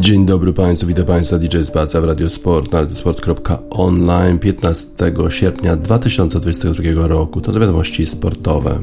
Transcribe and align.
Dzień 0.00 0.26
dobry 0.26 0.52
Państwu, 0.52 0.86
witam 0.86 1.04
Państwa 1.04 1.38
DJ 1.38 1.62
Spaca 1.62 2.00
w 2.00 2.04
Radio 2.04 2.30
Sport 2.30 2.72
na 2.72 2.80
radiosport.online 2.80 4.38
15 4.38 4.88
sierpnia 5.28 5.76
2022 5.76 7.06
roku. 7.06 7.40
To 7.40 7.52
wiadomości 7.52 8.06
sportowe. 8.06 8.82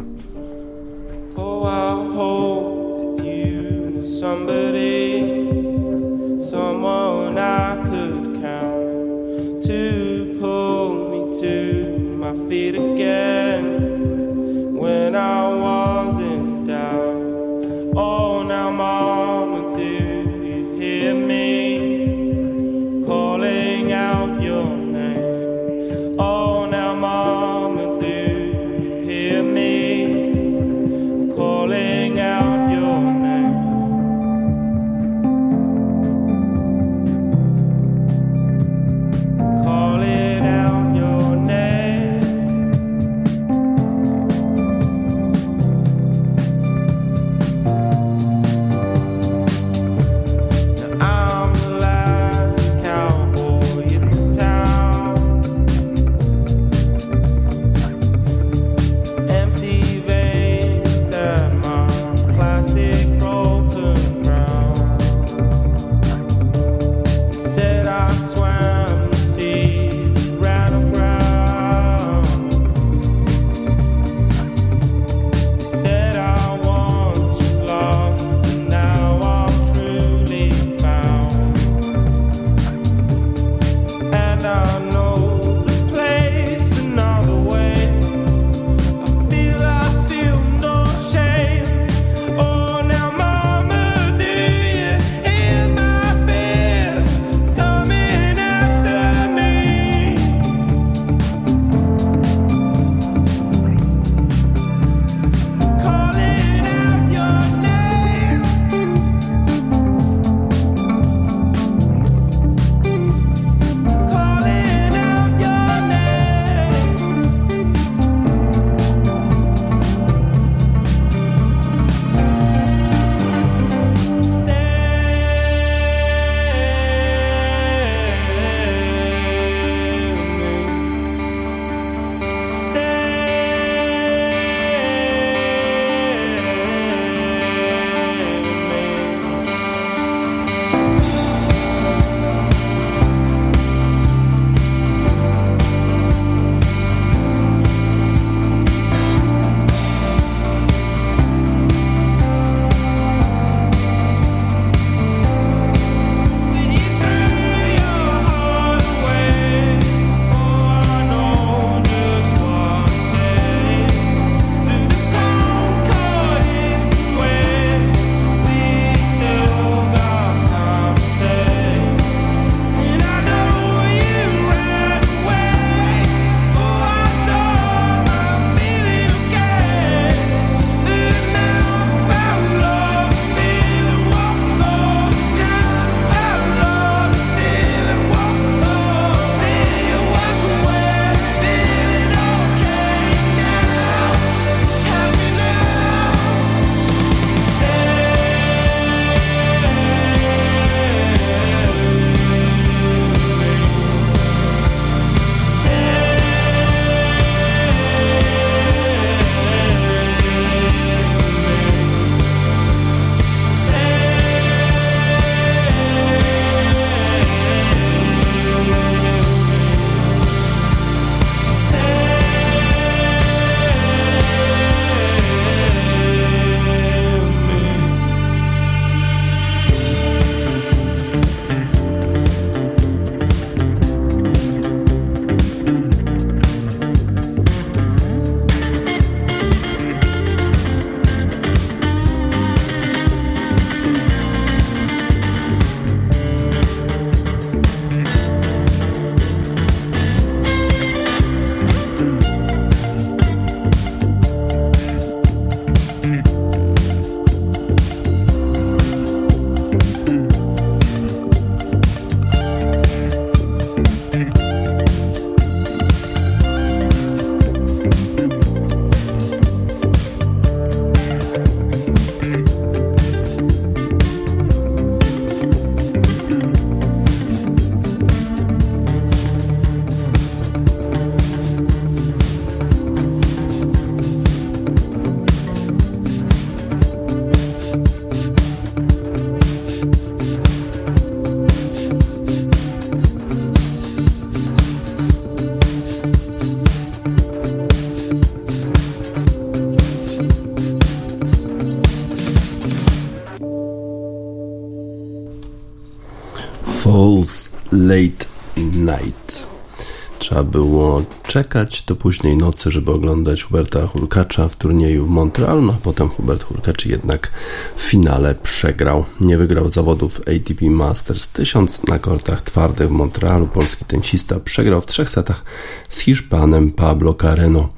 Czekać 311.37 311.81
do 311.81 311.95
późnej 311.95 312.37
nocy, 312.37 312.71
żeby 312.71 312.91
oglądać 312.91 313.43
Huberta 313.43 313.87
Hurkacza 313.87 314.47
w 314.47 314.55
turnieju 314.55 315.05
w 315.05 315.09
Montreal, 315.09 315.63
no 315.63 315.73
a 315.73 315.77
potem 315.83 316.09
Hubert 316.09 316.43
Hurkacz 316.43 316.85
jednak 316.85 317.31
w 317.75 317.81
finale 317.81 318.35
przegrał. 318.35 319.05
Nie 319.21 319.37
wygrał 319.37 319.69
zawodów 319.69 320.21
ATP 320.21 320.69
Masters 320.69 321.27
1000 321.27 321.87
na 321.87 321.99
kortach 321.99 322.41
twardych 322.41 322.89
w 322.89 322.91
Montrealu. 322.91 323.47
Polski 323.47 323.85
tenisista 323.85 324.39
przegrał 324.39 324.81
w 324.81 324.85
trzech 324.85 325.09
setach 325.09 325.43
z 325.89 325.97
Hiszpanem 325.97 326.71
Pablo 326.71 327.13
Carreno 327.13 327.69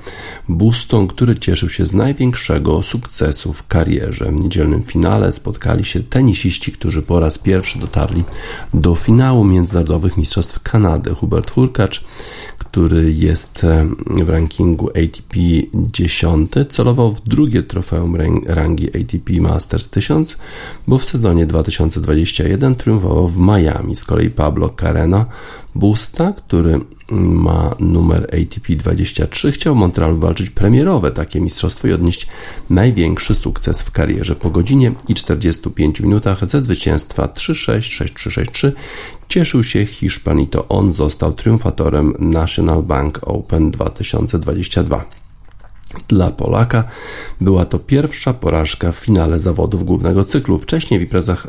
Bustą, 0.50 1.08
który 1.08 1.36
cieszył 1.36 1.70
się 1.70 1.86
z 1.86 1.94
największego 1.94 2.84
sukcesu 2.84 3.54
w 3.54 3.68
karierze. 3.68 4.26
W 4.26 4.36
niedzielnym 4.36 4.84
finale 4.84 5.32
spotkali 5.32 5.86
się 5.86 6.04
tenisiści, 6.04 6.72
którzy 6.72 7.02
po 7.02 7.20
raz 7.20 7.38
pierwszy 7.38 7.80
dotarli 7.80 8.24
do 8.74 8.96
finału 8.96 9.44
międzynarodowych 9.44 10.18
mistrzostw 10.18 10.60
Kanady. 10.64 11.16
Hubert 11.16 11.52
Hurkacz 11.52 12.04
który 12.70 13.14
jest 13.14 13.49
e, 13.64 13.86
w 14.24 14.30
rankingu 14.30 14.90
ATP 14.90 15.36
10, 15.74 16.52
celował 16.70 17.12
w 17.12 17.22
drugie 17.22 17.64
trofeum 17.64 18.18
rangi 18.46 18.88
ATP 18.88 19.34
Masters 19.42 19.90
1000, 19.90 20.38
bo 20.88 20.98
w 20.98 21.06
sezonie 21.06 21.46
2021 21.46 22.76
triumfował 22.76 23.28
w 23.28 23.38
Miami. 23.38 23.96
Z 23.96 24.04
kolei 24.04 24.30
Pablo 24.30 24.70
Carreno 24.70 25.26
Busta, 25.76 26.34
który 26.34 26.80
ma 27.12 27.76
numer 27.80 28.24
ATP 28.24 28.76
23, 28.76 29.52
chciał 29.52 29.76
w 29.76 29.78
Montrealu 29.78 30.20
walczyć 30.20 30.50
premierowe 30.50 31.12
takie 31.12 31.42
mistrzostwo 31.42 31.88
i 31.88 31.94
odnieść 31.94 32.28
największy 32.70 33.36
sukces 33.36 33.82
w 33.82 33.92
karierze. 33.92 34.36
Po 34.36 34.50
godzinie 34.50 34.92
i 35.08 35.14
45 35.14 36.00
minutach 36.00 36.48
ze 36.48 36.62
zwycięstwa 36.62 37.26
3-6, 37.26 38.06
6-3, 38.06 38.46
6-3 38.46 38.72
cieszył 39.30 39.64
się 39.64 39.86
Hiszpan 39.86 40.40
i 40.40 40.48
to 40.48 40.68
on 40.68 40.94
został 40.94 41.34
triumfatorem 41.34 42.14
National 42.20 42.84
Bank 42.84 43.20
Open 43.24 43.72
2022. 43.72 45.19
Dla 46.08 46.32
Polaka 46.32 46.84
była 47.42 47.66
to 47.66 47.80
pierwsza 47.80 48.34
porażka 48.34 48.92
w 48.92 48.96
finale 48.96 49.40
zawodów 49.40 49.86
głównego 49.86 50.26
cyklu. 50.26 50.58
Wcześniej 50.58 51.00
w 51.00 51.04
imprezach, 51.04 51.48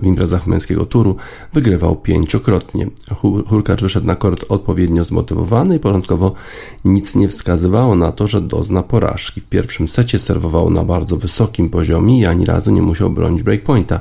w 0.00 0.06
imprezach 0.06 0.46
męskiego 0.46 0.86
turu 0.86 1.16
wygrywał 1.52 1.96
pięciokrotnie. 1.96 2.86
Hurkacz 3.46 3.82
wyszedł 3.82 4.06
na 4.06 4.16
kort 4.16 4.44
odpowiednio 4.48 5.04
zmotywowany 5.04 5.76
i 5.76 5.80
początkowo 5.80 6.32
nic 6.84 7.14
nie 7.14 7.28
wskazywało 7.28 7.96
na 7.96 8.12
to, 8.12 8.26
że 8.26 8.40
dozna 8.40 8.82
porażki. 8.82 9.40
W 9.40 9.46
pierwszym 9.46 9.88
secie 9.88 10.18
serwował 10.18 10.70
na 10.70 10.84
bardzo 10.84 11.16
wysokim 11.16 11.70
poziomie 11.70 12.20
i 12.20 12.26
ani 12.26 12.46
razu 12.46 12.70
nie 12.70 12.82
musiał 12.82 13.10
bronić 13.10 13.42
breakpointa. 13.42 14.00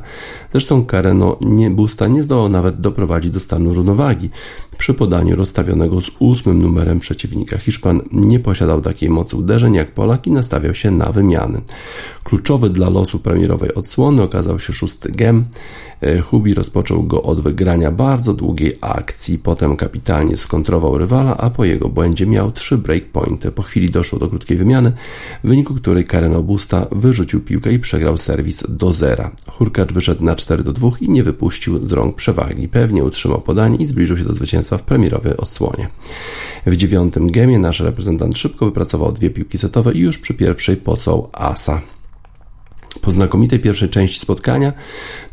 Zresztą 0.52 0.86
Kareno 0.86 1.38
nie, 1.42 1.70
Busta 1.70 2.08
nie 2.08 2.24
zdołał 2.24 2.50
nawet 2.50 2.82
doprowadzić 2.82 3.32
do 3.32 3.40
stanu 3.40 3.74
równowagi 3.74 4.30
przy 4.78 4.94
podaniu 4.94 5.36
rozstawionego 5.36 6.02
z 6.02 6.12
ósmym 6.20 6.62
numerem 6.62 7.00
przeciwnika. 7.00 7.58
Hiszpan 7.58 8.02
nie 8.12 8.40
posiadał 8.40 8.82
takiej 8.82 9.10
mocy 9.10 9.38
uderzeń 9.38 9.79
jak 9.80 9.92
Polak 9.92 10.28
i 10.28 10.32
nastawiał 10.32 10.76
się 10.76 10.92
na 10.92 11.06
wymiany. 11.06 11.62
Kluczowy 12.24 12.70
dla 12.70 12.90
losu 12.90 13.20
premierowej 13.20 13.74
odsłony 13.74 14.22
okazał 14.24 14.60
się 14.60 14.74
szósty 14.74 15.12
gem. 15.12 15.46
E, 16.02 16.22
Hubi 16.22 16.54
rozpoczął 16.54 17.04
go 17.04 17.24
od 17.24 17.42
wygrania 17.42 17.92
bardzo 17.92 18.34
długiej 18.34 18.78
akcji, 18.82 19.38
potem 19.38 19.76
kapitalnie 19.76 20.38
skontrował 20.38 20.98
rywala, 20.98 21.38
a 21.38 21.50
po 21.50 21.66
jego 21.66 21.90
błędzie 21.90 22.26
miał 22.26 22.52
trzy 22.52 22.78
breakpointy. 22.78 23.52
Po 23.52 23.62
chwili 23.62 23.90
doszło 23.90 24.20
do 24.20 24.28
krótkiej 24.28 24.58
wymiany, 24.58 24.92
w 25.44 25.48
wyniku 25.48 25.76
której 25.76 26.06
Karen 26.06 26.36
Obusta 26.36 26.88
wyrzucił 26.92 27.42
piłkę 27.42 27.74
i 27.74 27.80
przegrał 27.80 28.18
serwis 28.18 28.64
do 28.70 28.94
zera. 28.94 29.32
Hurkacz 29.48 29.94
wyszedł 29.94 30.24
na 30.24 30.36
4 30.36 30.64
do 30.64 30.74
2 30.74 30.90
i 31.02 31.10
nie 31.10 31.24
wypuścił 31.24 31.86
z 31.86 31.92
rąk 31.92 32.16
przewagi. 32.16 32.68
Pewnie 32.68 33.04
utrzymał 33.04 33.42
podanie 33.42 33.78
i 33.78 33.86
zbliżył 33.86 34.18
się 34.18 34.24
do 34.24 34.36
zwycięstwa 34.36 34.78
w 34.78 34.84
premierowej 34.84 35.38
odsłonie. 35.38 35.88
W 36.66 36.76
dziewiątym 36.76 37.32
gemie 37.32 37.60
nasz 37.60 37.80
reprezentant 37.80 38.38
szybko 38.38 38.66
wypracował 38.66 39.12
dwie 39.12 39.30
piłki 39.30 39.58
setowe 39.58 39.94
i 39.94 40.00
już 40.00 40.18
przy 40.18 40.34
pierwszej 40.34 40.78
posłał 40.78 41.30
asa. 41.34 41.82
Po 43.10 43.14
znakomitej 43.14 43.60
pierwszej 43.60 43.90
części 43.90 44.20
spotkania 44.20 44.74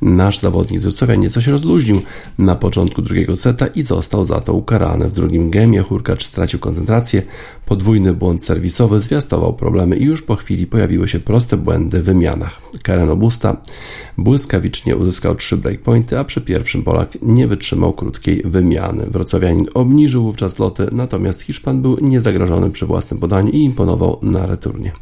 nasz 0.02 0.38
zawodnik 0.38 0.80
z 0.80 0.82
Wrocławia 0.82 1.14
nieco 1.14 1.40
się 1.40 1.50
rozluźnił 1.50 2.02
na 2.38 2.54
początku 2.54 3.02
drugiego 3.02 3.36
seta 3.36 3.66
i 3.66 3.82
został 3.82 4.24
za 4.24 4.40
to 4.40 4.54
ukarany. 4.54 5.08
W 5.08 5.12
drugim 5.12 5.50
gemie 5.50 5.82
Hurkacz 5.82 6.24
stracił 6.24 6.58
koncentrację, 6.58 7.22
podwójny 7.66 8.14
błąd 8.14 8.44
serwisowy 8.44 9.00
zwiastował 9.00 9.54
problemy 9.54 9.96
i 9.96 10.04
już 10.04 10.22
po 10.22 10.36
chwili 10.36 10.66
pojawiły 10.66 11.08
się 11.08 11.20
proste 11.20 11.56
błędy 11.56 12.02
w 12.02 12.04
wymianach. 12.04 12.60
Karen 12.82 13.10
Obusta 13.10 13.56
błyskawicznie 14.18 14.96
uzyskał 14.96 15.34
trzy 15.34 15.56
breakpointy, 15.56 16.18
a 16.18 16.24
przy 16.24 16.40
pierwszym 16.40 16.82
Polak 16.82 17.18
nie 17.22 17.46
wytrzymał 17.46 17.92
krótkiej 17.92 18.42
wymiany. 18.44 19.06
Wrocławianin 19.10 19.66
obniżył 19.74 20.22
wówczas 20.22 20.58
loty, 20.58 20.88
natomiast 20.92 21.42
Hiszpan 21.42 21.82
był 21.82 21.96
niezagrożony 22.00 22.70
przy 22.70 22.86
własnym 22.86 23.20
podaniu 23.20 23.50
i 23.50 23.58
imponował 23.62 24.18
na 24.22 24.46
returnie. 24.46 24.92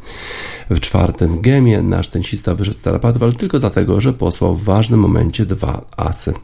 W 0.70 0.80
czwartym 0.80 1.40
gemie 1.40 1.82
nasz 1.82 2.08
tenisista 2.08 2.54
z 2.72 2.80
ale 3.22 3.32
tylko 3.32 3.58
dlatego, 3.58 4.00
że 4.00 4.12
posłał 4.12 4.56
w 4.56 4.64
ważnym 4.64 5.00
momencie 5.00 5.46
dwa 5.46 5.84
asy. 5.96 6.34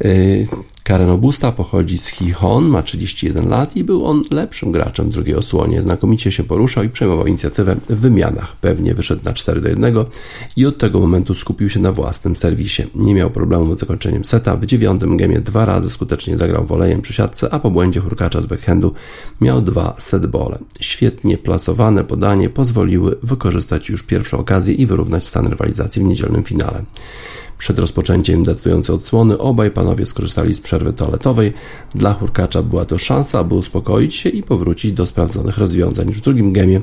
Yy, 0.00 0.46
Karen 0.88 1.10
Obusta 1.10 1.52
pochodzi 1.52 1.98
z 1.98 2.06
Hihon, 2.06 2.68
ma 2.68 2.82
31 2.82 3.48
lat 3.48 3.76
i 3.76 3.84
był 3.84 4.06
on 4.06 4.22
lepszym 4.30 4.72
graczem 4.72 5.10
w 5.10 5.12
drugiej 5.12 5.36
osłonie. 5.36 5.82
Znakomicie 5.82 6.32
się 6.32 6.44
poruszał 6.44 6.84
i 6.84 6.88
przejmował 6.88 7.26
inicjatywę 7.26 7.76
w 7.88 7.94
wymianach. 7.94 8.56
Pewnie 8.56 8.94
wyszedł 8.94 9.24
na 9.24 9.32
4 9.32 9.60
do 9.60 9.68
1 9.68 9.94
i 10.56 10.66
od 10.66 10.78
tego 10.78 11.00
momentu 11.00 11.34
skupił 11.34 11.68
się 11.68 11.80
na 11.80 11.92
własnym 11.92 12.36
serwisie. 12.36 12.82
Nie 12.94 13.14
miał 13.14 13.30
problemu 13.30 13.74
z 13.74 13.78
zakończeniem 13.78 14.24
seta. 14.24 14.56
W 14.56 14.66
dziewiątym 14.66 15.16
gemie 15.16 15.40
dwa 15.40 15.64
razy 15.64 15.90
skutecznie 15.90 16.38
zagrał 16.38 16.66
wolejem 16.66 17.02
przy 17.02 17.12
siatce, 17.12 17.50
a 17.50 17.58
po 17.58 17.70
błędzie 17.70 18.00
hurkacza 18.00 18.42
z 18.42 18.46
backhandu 18.46 18.94
miał 19.40 19.62
dwa 19.62 19.94
setbole. 19.98 20.58
Świetnie 20.80 21.38
plasowane 21.38 22.04
podanie 22.04 22.50
pozwoliły 22.50 23.16
wykorzystać 23.22 23.88
już 23.88 24.02
pierwszą 24.02 24.38
okazję 24.38 24.74
i 24.74 24.86
wyrównać 24.86 25.26
stan 25.26 25.46
rywalizacji 25.46 26.02
w 26.02 26.04
niedzielnym 26.04 26.42
finale. 26.42 26.84
Przed 27.58 27.78
rozpoczęciem 27.78 28.42
decydującej 28.42 28.94
odsłony 28.94 29.38
obaj 29.38 29.70
panowie 29.70 30.06
skorzystali 30.06 30.54
z 30.54 30.60
przerwy 30.60 30.92
toaletowej. 30.92 31.52
Dla 31.94 32.12
Hurkacza 32.12 32.62
była 32.62 32.84
to 32.84 32.98
szansa, 32.98 33.38
aby 33.38 33.54
uspokoić 33.54 34.14
się 34.14 34.28
i 34.28 34.42
powrócić 34.42 34.92
do 34.92 35.06
sprawdzonych 35.06 35.58
rozwiązań. 35.58 36.08
Już 36.08 36.18
w 36.18 36.22
drugim 36.22 36.52
gemie 36.52 36.80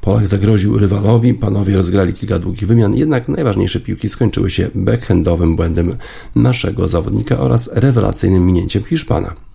Polak 0.00 0.28
zagroził 0.28 0.78
rywalowi, 0.78 1.34
panowie 1.34 1.76
rozgrali 1.76 2.12
kilka 2.12 2.38
długich 2.38 2.66
wymian, 2.66 2.94
jednak 2.94 3.28
najważniejsze 3.28 3.80
piłki 3.80 4.08
skończyły 4.08 4.50
się 4.50 4.70
backhandowym 4.74 5.56
błędem 5.56 5.96
naszego 6.34 6.88
zawodnika 6.88 7.38
oraz 7.38 7.70
rewelacyjnym 7.72 8.46
minięciem 8.46 8.84
Hiszpana. 8.84 9.47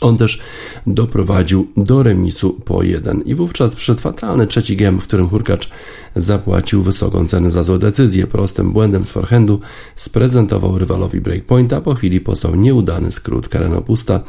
On 0.00 0.16
też 0.16 0.40
doprowadził 0.86 1.68
do 1.76 2.02
remisu 2.02 2.60
po 2.64 2.82
jeden 2.82 3.20
i 3.20 3.34
wówczas 3.34 3.74
przyszedł 3.74 4.00
fatalny 4.00 4.46
trzeci 4.46 4.76
gem, 4.76 5.00
w 5.00 5.04
którym 5.04 5.28
Hurkacz 5.28 5.70
zapłacił 6.16 6.82
wysoką 6.82 7.26
cenę 7.26 7.50
za 7.50 7.62
złe 7.62 7.78
decyzję. 7.78 8.26
Prostym 8.26 8.72
błędem 8.72 9.04
z 9.04 9.10
forehandu 9.10 9.60
sprezentował 9.96 10.78
rywalowi 10.78 11.20
breakpointa, 11.20 11.80
po 11.80 11.94
chwili 11.94 12.20
posłał 12.20 12.54
nieudany 12.54 13.10
skrót 13.10 13.48
Karen 13.48 13.82
Pusta, 13.82 14.20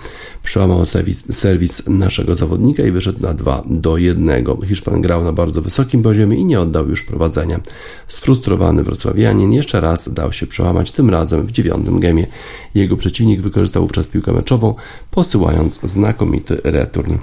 przełamał 0.44 0.86
serwis, 0.86 1.26
serwis 1.32 1.88
naszego 1.88 2.36
zawodnika 2.36 2.84
i 2.84 2.92
wyszedł 2.92 3.22
na 3.22 3.34
2 3.34 3.64
do 3.70 3.98
1. 3.98 4.46
Hiszpan 4.68 5.02
grał 5.02 5.24
na 5.24 5.34
bardzo 5.34 5.62
wysokim 5.62 6.04
poziomie 6.04 6.38
i 6.38 6.46
nie 6.46 6.60
oddał 6.60 6.90
już 6.90 7.04
prowadzenia. 7.04 7.60
Sfrustrowany 8.08 8.84
wrocławianin 8.84 9.54
jeszcze 9.54 9.82
raz 9.82 10.14
dał 10.14 10.34
się 10.34 10.48
przełamać, 10.48 10.92
tym 10.92 11.10
razem 11.10 11.48
w 11.48 11.52
dziewiątym 11.52 12.00
gemie. 12.00 12.28
Jego 12.76 12.98
przeciwnik 12.98 13.42
wykorzystał 13.42 13.84
wówczas 13.84 14.08
piłkę 14.08 14.34
meczową, 14.34 14.76
posyłając 15.18 15.80
znakomity 15.84 16.62
return. 16.64 17.18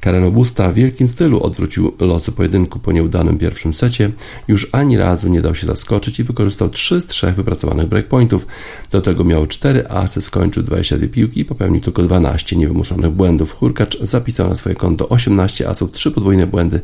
Karen 0.00 0.24
Obusta 0.24 0.72
w 0.72 0.74
wielkim 0.74 1.08
stylu 1.08 1.42
odwrócił 1.42 1.92
losy 2.00 2.32
pojedynku 2.32 2.78
po 2.78 2.92
nieudanym 2.92 3.38
pierwszym 3.38 3.74
secie, 3.74 4.12
już 4.48 4.68
ani 4.72 4.96
razu 4.96 5.28
nie 5.28 5.42
dał 5.42 5.54
się 5.54 5.66
zaskoczyć 5.66 6.20
i 6.20 6.24
wykorzystał 6.24 6.68
3 6.68 7.00
z 7.00 7.06
3 7.06 7.32
wypracowanych 7.32 7.86
breakpointów. 7.86 8.46
Do 8.90 9.00
tego 9.00 9.24
miał 9.24 9.46
4 9.46 9.88
asy, 9.88 10.20
skończył 10.20 10.62
22 10.62 11.08
piłki 11.08 11.40
i 11.40 11.44
popełnił 11.44 11.80
tylko 11.80 12.02
12 12.02 12.56
niewymuszonych 12.56 13.10
błędów. 13.10 13.52
Hurkacz 13.52 13.98
zapisał 14.00 14.48
na 14.48 14.56
swoje 14.56 14.74
konto 14.74 15.08
18 15.08 15.68
asów, 15.68 15.92
3 15.92 16.10
podwójne 16.10 16.46
błędy, 16.46 16.80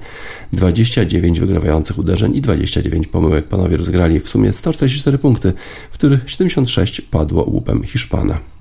29 0.52 1.40
wygrywających 1.40 1.98
uderzeń 1.98 2.36
i 2.36 2.40
29 2.40 3.06
pomyłek. 3.06 3.48
Panowie 3.48 3.76
rozgrali 3.76 4.20
w 4.20 4.28
sumie 4.28 4.52
144 4.52 5.18
punkty, 5.18 5.52
w 5.90 5.94
których 5.94 6.30
76 6.30 7.00
padło 7.00 7.44
łupem 7.44 7.82
Hiszpana. 7.82 8.59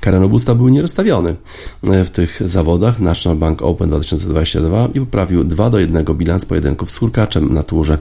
Karen 0.00 0.28
Busta 0.28 0.54
był 0.54 0.68
nierozstawiony 0.68 1.36
e, 1.84 2.04
w 2.04 2.10
tych 2.10 2.40
zawodach 2.44 2.98
National 2.98 3.38
Bank 3.38 3.62
Open 3.62 3.88
2022 3.88 4.88
i 4.94 5.00
poprawił 5.00 5.44
2 5.44 5.70
do 5.70 5.78
1 5.78 6.04
bilans 6.04 6.44
pojedynków 6.44 6.90
z 6.90 6.96
Hurkaczem 6.96 7.54
na 7.54 7.62
turze. 7.62 7.98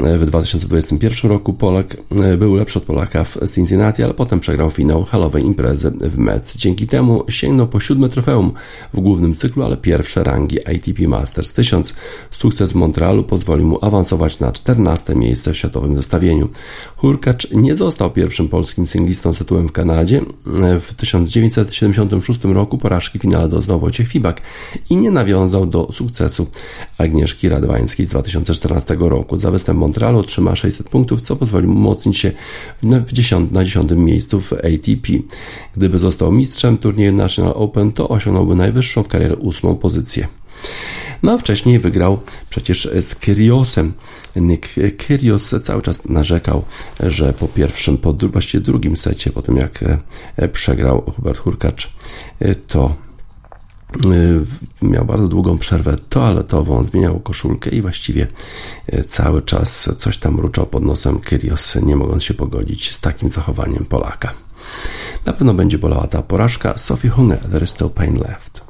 E, 0.00 0.18
w 0.18 0.26
2021 0.26 1.30
roku 1.30 1.52
Polak 1.52 1.96
e, 2.10 2.36
był 2.36 2.54
lepszy 2.54 2.78
od 2.78 2.84
Polaka 2.84 3.24
w 3.24 3.38
Cincinnati, 3.54 4.02
ale 4.02 4.14
potem 4.14 4.40
przegrał 4.40 4.70
finał 4.70 5.04
halowej 5.04 5.44
imprezy 5.44 5.90
w 5.90 6.18
Metz. 6.18 6.56
Dzięki 6.56 6.86
temu 6.86 7.24
sięgnął 7.28 7.66
po 7.66 7.80
siódme 7.80 8.08
trofeum 8.08 8.52
w 8.94 9.00
głównym 9.00 9.34
cyklu, 9.34 9.64
ale 9.64 9.76
pierwsze 9.76 10.24
rangi 10.24 10.60
ATP 10.60 11.08
Masters 11.08 11.54
1000. 11.54 11.94
Sukces 12.30 12.72
w 12.72 12.74
Montrealu 12.74 13.24
pozwolił 13.24 13.66
mu 13.66 13.78
awansować 13.84 14.40
na 14.40 14.52
14 14.52 15.14
miejsce 15.14 15.52
w 15.52 15.56
światowym 15.56 15.96
zestawieniu. 15.96 16.48
Hurkacz 16.96 17.50
nie 17.50 17.74
został 17.76 18.10
pierwszym 18.10 18.48
polskim 18.48 18.86
singlistą 18.86 19.32
z 19.32 19.38
tytułem 19.38 19.68
w 19.68 19.72
Kanadzie. 19.72 20.20
W 20.80 20.94
1900 20.94 21.64
1976 21.68 22.44
roku 22.44 22.78
porażki 22.78 23.18
finale 23.18 23.48
doznał 23.48 23.80
Wojciech 23.80 24.08
Fibak 24.08 24.40
i 24.90 24.96
nie 24.96 25.10
nawiązał 25.10 25.66
do 25.66 25.92
sukcesu 25.92 26.46
Agnieszki 26.98 27.48
Radwańskiej 27.48 28.06
z 28.06 28.10
2014 28.10 28.96
roku. 28.98 29.38
Za 29.38 29.50
występ 29.50 29.78
Montrealu 29.78 30.18
otrzyma 30.18 30.56
600 30.56 30.88
punktów, 30.88 31.22
co 31.22 31.36
pozwoli 31.36 31.66
mu 31.66 31.74
umocnić 31.74 32.18
się 32.18 32.32
w 32.82 33.12
10, 33.12 33.52
na 33.52 33.64
10 33.64 33.90
miejscu 33.90 34.40
w 34.40 34.52
ATP. 34.52 35.12
Gdyby 35.76 35.98
został 35.98 36.32
mistrzem 36.32 36.78
turnieju 36.78 37.12
National 37.12 37.52
Open, 37.56 37.92
to 37.92 38.08
osiągnąłby 38.08 38.54
najwyższą 38.54 39.02
w 39.02 39.08
karierze 39.08 39.36
ósmą 39.36 39.76
pozycję. 39.76 40.28
No 41.24 41.32
a 41.32 41.38
wcześniej 41.38 41.78
wygrał 41.78 42.20
przecież 42.50 42.88
z 43.00 43.14
Kyriosem. 43.14 43.92
Kyrios 44.96 45.54
cały 45.62 45.82
czas 45.82 46.08
narzekał, 46.08 46.64
że 47.00 47.32
po 47.32 47.48
pierwszym, 47.48 47.98
po 47.98 48.12
właściwie 48.12 48.64
drugim 48.64 48.96
secie, 48.96 49.30
po 49.30 49.42
tym 49.42 49.56
jak 49.56 49.84
e, 50.36 50.48
przegrał 50.48 51.02
Hubert 51.16 51.38
Hurkacz, 51.38 51.92
e, 52.38 52.54
to 52.54 52.94
e, 54.82 54.86
miał 54.86 55.04
bardzo 55.04 55.28
długą 55.28 55.58
przerwę 55.58 55.96
toaletową, 56.08 56.84
zmieniał 56.84 57.20
koszulkę 57.20 57.70
i 57.70 57.82
właściwie 57.82 58.26
cały 59.06 59.42
czas 59.42 59.90
coś 59.98 60.18
tam 60.18 60.34
mruczał 60.34 60.66
pod 60.66 60.84
nosem 60.84 61.20
Kyrios, 61.20 61.76
nie 61.82 61.96
mogąc 61.96 62.24
się 62.24 62.34
pogodzić 62.34 62.92
z 62.92 63.00
takim 63.00 63.28
zachowaniem 63.28 63.84
Polaka. 63.84 64.32
Na 65.26 65.32
pewno 65.32 65.54
będzie 65.54 65.78
bolała 65.78 66.06
ta 66.06 66.22
porażka. 66.22 66.78
Sophie 66.78 67.10
Hunger, 67.10 67.38
There 67.38 67.64
is 67.64 67.70
still 67.70 67.90
pain 67.90 68.18
left. 68.18 68.63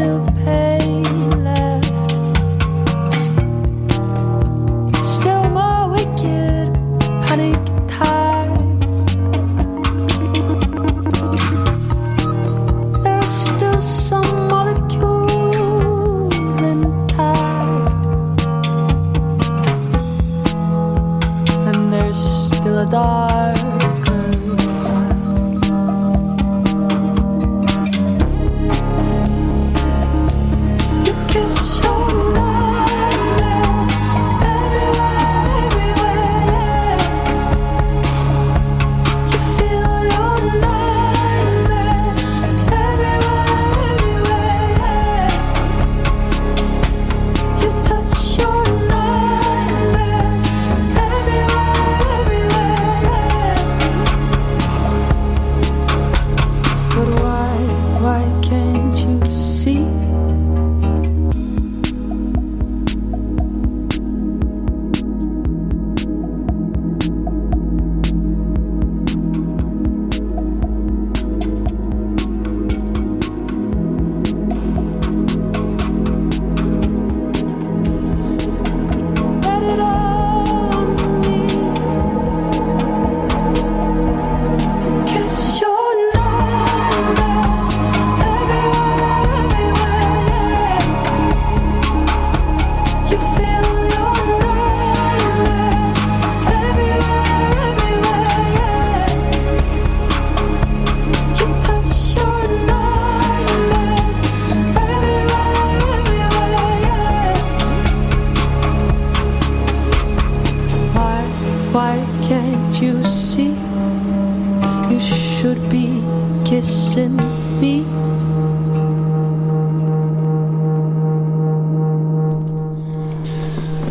You. 0.00 0.29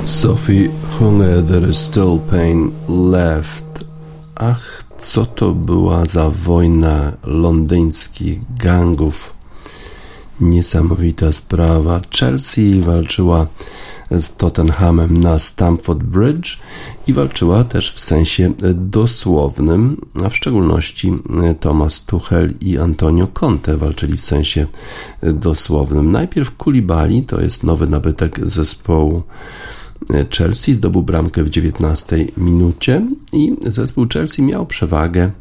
Sophie 0.04 0.70
Hunger, 1.00 1.42
There 1.42 1.70
is 1.70 1.78
Still 1.78 2.20
Pain 2.20 2.72
Left. 2.88 3.86
Ach, 4.36 4.84
co 5.02 5.26
to 5.26 5.52
była 5.52 6.06
za 6.06 6.30
wojna 6.30 7.12
londyńskich 7.24 8.40
gangów. 8.58 9.34
Niesamowita 10.42 11.32
sprawa. 11.32 12.02
Chelsea 12.20 12.82
walczyła 12.82 13.48
z 14.12 14.38
Tottenhamem 14.38 15.20
na 15.20 15.40
Stamford 15.40 16.04
Bridge 16.04 16.60
i 17.08 17.14
walczyła 17.14 17.64
też 17.64 17.94
w 17.94 18.00
sensie 18.00 18.54
dosłownym, 18.76 20.02
a 20.26 20.30
w 20.30 20.36
szczególności 20.36 21.14
Thomas 21.60 22.06
Tuchel 22.06 22.54
i 22.62 22.78
Antonio 22.78 23.28
Conte 23.28 23.78
walczyli 23.78 24.18
w 24.18 24.22
sensie 24.22 24.68
dosłownym. 25.24 26.12
Najpierw 26.12 26.58
Kulibali, 26.58 27.24
to 27.24 27.42
jest 27.42 27.64
nowy 27.64 27.88
nabytek 27.88 28.40
zespołu 28.44 29.24
Chelsea 30.38 30.74
zdobył 30.74 31.04
bramkę 31.04 31.44
w 31.44 31.50
19 31.50 32.26
minucie 32.38 33.06
i 33.34 33.56
zespół 33.68 34.08
Chelsea 34.14 34.42
miał 34.42 34.66
przewagę, 34.66 35.32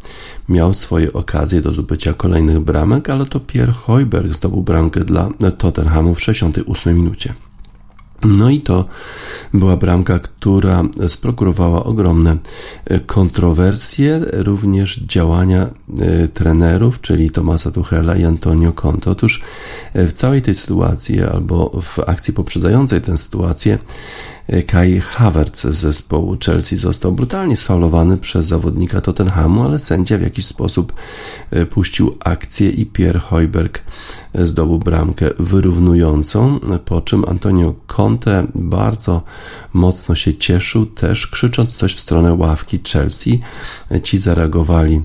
miał 0.48 0.75
swoje 0.75 1.12
okazje 1.12 1.60
do 1.60 1.72
zdobycia 1.72 2.12
kolejnych 2.12 2.60
bramek, 2.60 3.10
ale 3.10 3.26
to 3.26 3.40
Pierre 3.40 3.72
Heuberg 3.72 4.32
zdobył 4.32 4.62
bramkę 4.62 5.04
dla 5.04 5.30
Tottenhamu 5.58 6.14
w 6.14 6.22
68 6.22 6.94
minucie. 6.94 7.34
No 8.22 8.50
i 8.50 8.60
to 8.60 8.84
była 9.54 9.76
bramka, 9.76 10.18
która 10.18 10.82
sprokurowała 11.08 11.84
ogromne 11.84 12.37
kontrowersje, 13.06 14.20
również 14.32 15.00
działania 15.00 15.68
e, 16.00 16.28
trenerów, 16.28 17.00
czyli 17.00 17.30
Tomasa 17.30 17.70
Tuchela 17.70 18.16
i 18.16 18.25
Antonio 18.25 18.72
Conte. 18.72 19.10
Otóż 19.10 19.42
e, 19.92 20.06
w 20.06 20.12
całej 20.12 20.42
tej 20.42 20.54
sytuacji, 20.54 21.22
albo 21.22 21.80
w 21.82 21.98
akcji 21.98 22.34
poprzedzającej 22.34 23.00
tę 23.00 23.18
sytuację, 23.18 23.78
Kai 24.67 25.00
Havertz 25.00 25.62
z 25.62 25.76
zespołu 25.76 26.37
Chelsea 26.47 26.76
został 26.76 27.12
brutalnie 27.12 27.57
sfaulowany 27.57 28.19
przez 28.19 28.47
zawodnika 28.47 29.00
Tottenhamu, 29.00 29.62
ale 29.62 29.78
sędzia 29.78 30.19
w 30.19 30.23
jakiś 30.23 30.47
sposób 30.47 30.93
e, 31.50 31.67
puścił 31.67 32.17
akcję 32.21 32.71
i 32.71 32.87
Pierre 32.87 33.21
Heuberg 33.21 33.83
zdobył 34.35 34.78
bramkę 34.78 35.31
wyrównującą, 35.38 36.61
po 36.85 37.00
czym 37.00 37.25
Antonio 37.28 37.75
Conte 37.87 38.47
bardzo 38.55 39.23
mocno 39.73 40.14
się 40.14 40.35
cieszył, 40.35 40.87
też 40.87 41.26
krzycząc 41.26 41.76
coś 41.76 41.95
w 41.95 42.00
stronę 42.00 42.35
ławki 42.35 42.81
Chelsea. 42.93 43.40
Ci 44.02 44.19
zareagowali 44.19 45.00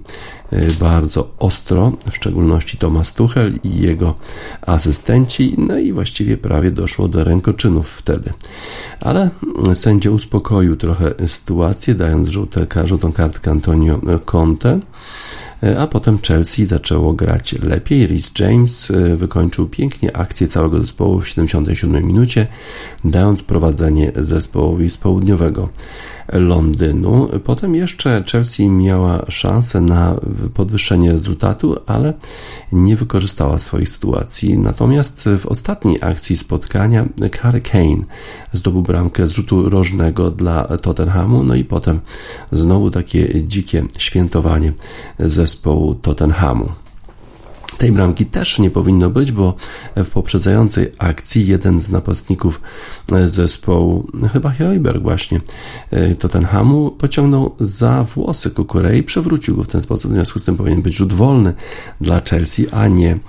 bardzo 0.80 1.34
ostro, 1.40 1.92
w 2.12 2.16
szczególności 2.16 2.78
Thomas 2.78 3.14
Tuchel 3.14 3.60
i 3.64 3.80
jego 3.80 4.16
asystenci, 4.62 5.56
no 5.58 5.78
i 5.78 5.94
właściwie 5.94 6.38
prawie 6.38 6.72
doszło 6.72 7.08
do 7.08 7.24
rękoczynów 7.24 7.90
wtedy. 7.90 8.34
Ale 9.00 9.30
sędzia 9.74 10.12
uspokoił 10.12 10.76
trochę 10.76 11.14
sytuację, 11.28 11.96
dając 11.96 12.30
żółte, 12.30 12.68
żółtą 12.86 13.12
kartkę 13.12 13.52
Antonio 13.52 14.00
Conte. 14.26 14.80
E, 15.64 15.80
a 15.80 15.88
potem 15.88 16.20
Chelsea 16.28 16.66
zaczęło 16.66 17.14
grać 17.14 17.56
lepiej. 17.62 18.08
Rhys 18.08 18.32
James 18.40 18.92
e, 18.92 19.16
wykończył 19.16 19.68
pięknie 19.68 20.18
akcję 20.18 20.48
całego 20.48 20.80
zespołu 20.80 21.20
w 21.20 21.28
77 21.28 22.06
minucie, 22.06 22.48
dając 23.04 23.44
prowadzenie 23.44 24.12
zespołowi 24.16 24.90
z 24.90 24.98
południowego 24.98 25.70
Londynu. 26.34 27.30
Potem 27.44 27.76
jeszcze 27.76 28.24
Chelsea 28.32 28.70
miała 28.70 29.26
szansę 29.30 29.82
na 29.82 30.16
podwyższenie 30.54 31.12
rezultatu, 31.12 31.76
ale 31.86 32.14
nie 32.72 32.96
wykorzystała 32.96 33.60
swojej 33.60 33.88
sytuacji. 33.88 34.58
Natomiast 34.58 35.30
w 35.40 35.46
ostatniej 35.46 35.98
akcji 36.02 36.38
spotkania 36.38 37.06
Harry 37.42 37.62
Kane 37.62 38.04
zdobył 38.54 38.82
bramkę 38.82 39.28
z 39.28 39.32
rzutu 39.32 39.70
rożnego 39.70 40.32
dla 40.32 40.64
Tottenhamu, 40.64 41.44
no 41.44 41.56
i 41.56 41.64
potem 41.64 42.00
znowu 42.52 42.90
takie 42.90 43.44
dzikie 43.44 43.86
świętowanie 43.98 44.74
zespołu 45.20 45.96
Tottenhamu. 45.96 46.83
Tej 47.84 47.92
bramki 47.92 48.26
też 48.26 48.60
nie 48.60 48.72
powinno 48.72 49.10
być, 49.10 49.32
bo 49.32 49.56
w 49.96 50.10
poprzedzającej 50.10 50.92
akcji 50.98 51.48
jeden 51.48 51.80
z 51.80 51.90
napastników 51.90 52.62
zespołu, 53.26 54.08
chyba 54.34 54.50
Heuberg 54.50 55.02
właśnie, 55.02 55.42
e, 55.92 56.16
Tottenhamu, 56.16 56.92
pociągnął 56.92 57.56
za 57.60 58.04
włosy 58.04 58.52
Kukurei 58.52 59.00
i 59.00 59.04
przewrócił 59.04 59.56
go 59.56 59.64
w 59.64 59.68
ten 59.68 59.82
sposób. 59.82 60.12
W 60.12 60.14
związku 60.14 60.40
z 60.40 60.44
tym 60.44 60.58
powinien 60.58 60.82
być 60.82 60.96
rzut 60.96 61.14
wolny 61.14 61.54
dla 62.02 62.22
Chelsea, 62.30 62.68
a 62.72 62.88
nie, 62.88 63.12
e, 63.12 63.20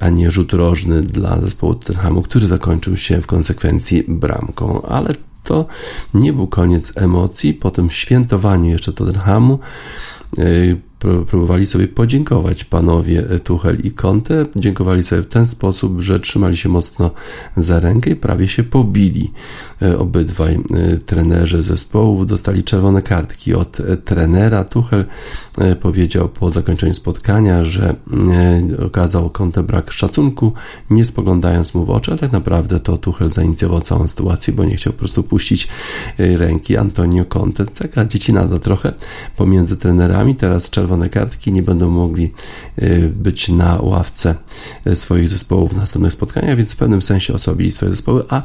a 0.00 0.08
nie 0.08 0.30
rzut 0.30 0.52
rożny 0.52 1.02
dla 1.02 1.40
zespołu 1.40 1.74
Tottenhamu, 1.74 2.22
który 2.22 2.46
zakończył 2.46 2.96
się 2.96 3.20
w 3.20 3.26
konsekwencji 3.26 4.04
bramką. 4.08 4.82
Ale 4.82 5.14
to 5.42 5.66
nie 6.14 6.32
był 6.32 6.46
koniec 6.46 6.92
emocji. 6.96 7.54
Po 7.54 7.70
tym 7.70 7.90
świętowaniu 7.90 8.70
jeszcze 8.70 8.92
Tottenhamu 8.92 9.58
e, 10.38 10.42
próbowali 11.26 11.66
sobie 11.66 11.88
podziękować 11.88 12.64
panowie 12.64 13.22
Tuchel 13.44 13.80
i 13.84 13.90
Conte. 13.90 14.46
Dziękowali 14.56 15.02
sobie 15.02 15.22
w 15.22 15.26
ten 15.26 15.46
sposób, 15.46 16.00
że 16.00 16.20
trzymali 16.20 16.56
się 16.56 16.68
mocno 16.68 17.10
za 17.56 17.80
rękę 17.80 18.10
i 18.10 18.16
prawie 18.16 18.48
się 18.48 18.62
pobili. 18.62 19.32
E, 19.82 19.98
obydwaj 19.98 20.54
e, 20.54 20.96
trenerzy 20.96 21.62
zespołów 21.62 22.26
dostali 22.26 22.64
czerwone 22.64 23.02
kartki 23.02 23.54
od 23.54 23.80
e, 23.80 23.96
trenera. 23.96 24.64
Tuchel 24.64 25.04
powiedział 25.80 26.28
po 26.28 26.50
zakończeniu 26.50 26.94
spotkania, 26.94 27.64
że 27.64 27.94
okazał 28.86 29.30
Conte 29.30 29.62
brak 29.62 29.92
szacunku, 29.92 30.52
nie 30.90 31.04
spoglądając 31.04 31.74
mu 31.74 31.84
w 31.84 31.90
oczy, 31.90 32.10
ale 32.10 32.18
tak 32.18 32.32
naprawdę 32.32 32.80
to 32.80 32.98
Tuchel 32.98 33.30
zainicjował 33.30 33.80
całą 33.80 34.08
sytuację, 34.08 34.54
bo 34.54 34.64
nie 34.64 34.76
chciał 34.76 34.92
po 34.92 34.98
prostu 34.98 35.22
puścić 35.22 35.68
ręki 36.18 36.76
Antonio 36.76 37.24
Conte. 37.24 37.66
Taka 37.66 38.04
dziecina 38.04 38.48
to 38.48 38.58
trochę 38.58 38.92
pomiędzy 39.36 39.76
trenerami. 39.76 40.36
Teraz 40.36 40.70
czerwone 40.70 40.91
czerwone 40.92 41.08
kartki, 41.08 41.52
nie 41.52 41.62
będą 41.62 41.90
mogli 41.90 42.32
y, 42.82 43.12
być 43.16 43.48
na 43.48 43.80
ławce 43.80 44.34
y, 44.86 44.96
swoich 44.96 45.28
zespołów 45.28 45.74
w 45.74 45.76
następnych 45.76 46.12
spotkaniach, 46.12 46.56
więc 46.56 46.72
w 46.72 46.76
pewnym 46.76 47.02
sensie 47.02 47.34
osobili 47.34 47.72
swoje 47.72 47.90
zespoły, 47.90 48.24
a 48.28 48.42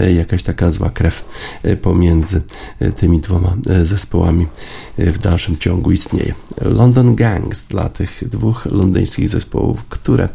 y, 0.00 0.12
jakaś 0.12 0.42
taka 0.42 0.70
zła 0.70 0.90
krew 0.90 1.24
pomiędzy 1.82 2.42
tymi 2.96 3.20
dwoma 3.20 3.56
zespołami 3.82 4.46
w 4.98 5.18
dalszym 5.18 5.58
ciągu 5.58 5.92
istnieje. 5.92 6.34
London 6.60 7.14
Gangs 7.14 7.66
dla 7.66 7.88
tych 7.88 8.28
dwóch 8.28 8.66
londyńskich 8.66 9.28
zespołów, 9.28 9.84
które 9.88 10.28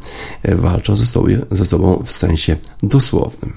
walczą 0.43 0.95
ze 0.95 1.05
sobą, 1.05 1.27
ze 1.51 1.65
sobą 1.65 2.03
w 2.05 2.11
sensie 2.11 2.55
dosłownym. 2.83 3.53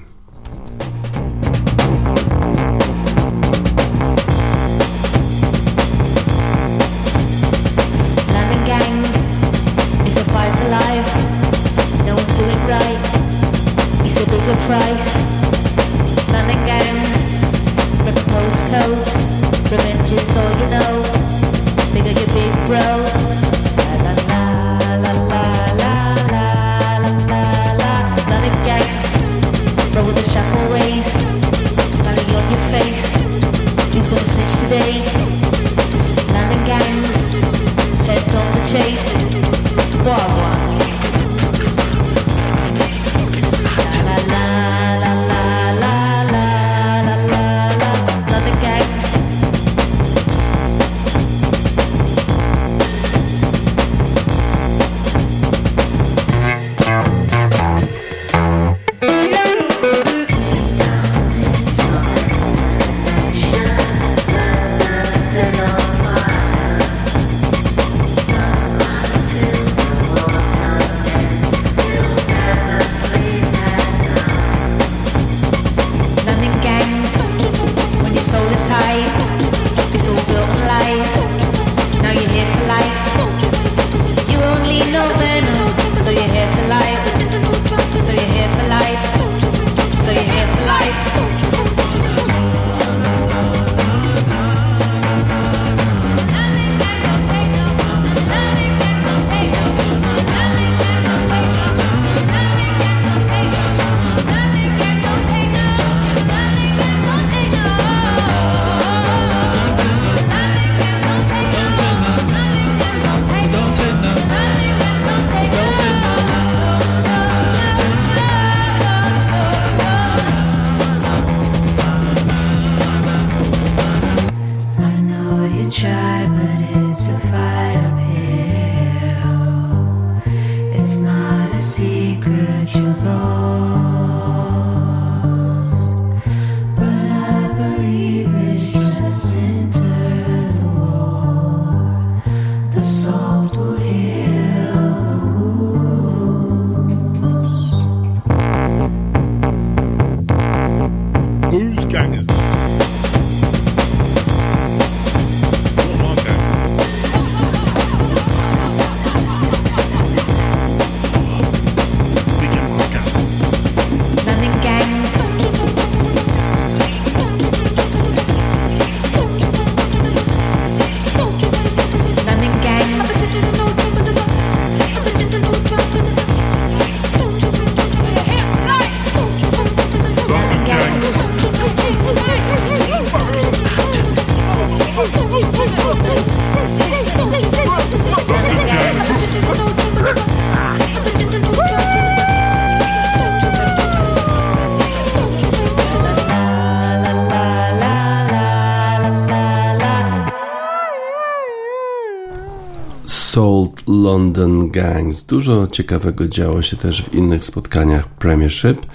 London 204.39 204.71
Gangs. 204.71 205.23
Dużo 205.23 205.67
ciekawego 205.67 206.27
działo 206.27 206.61
się 206.61 206.77
też 206.77 207.03
w 207.03 207.13
innych 207.13 207.45
spotkaniach 207.45 208.07
Premiership. 208.07 208.85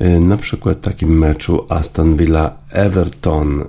Y, 0.00 0.20
na 0.20 0.36
przykład 0.36 0.80
takim 0.80 1.18
meczu 1.18 1.66
Aston 1.68 2.16
Villa 2.16 2.56
Everton. 2.70 3.64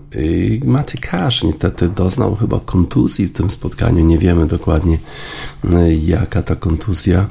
Maty 0.65 0.97
Cash 0.97 1.43
niestety 1.43 1.89
doznał 1.89 2.35
chyba 2.35 2.59
kontuzji 2.59 3.27
w 3.27 3.33
tym 3.33 3.49
spotkaniu. 3.49 4.05
Nie 4.05 4.17
wiemy 4.17 4.47
dokładnie 4.47 4.97
y, 5.65 5.95
jaka 5.95 6.41
ta 6.41 6.55
kontuzja 6.55 7.29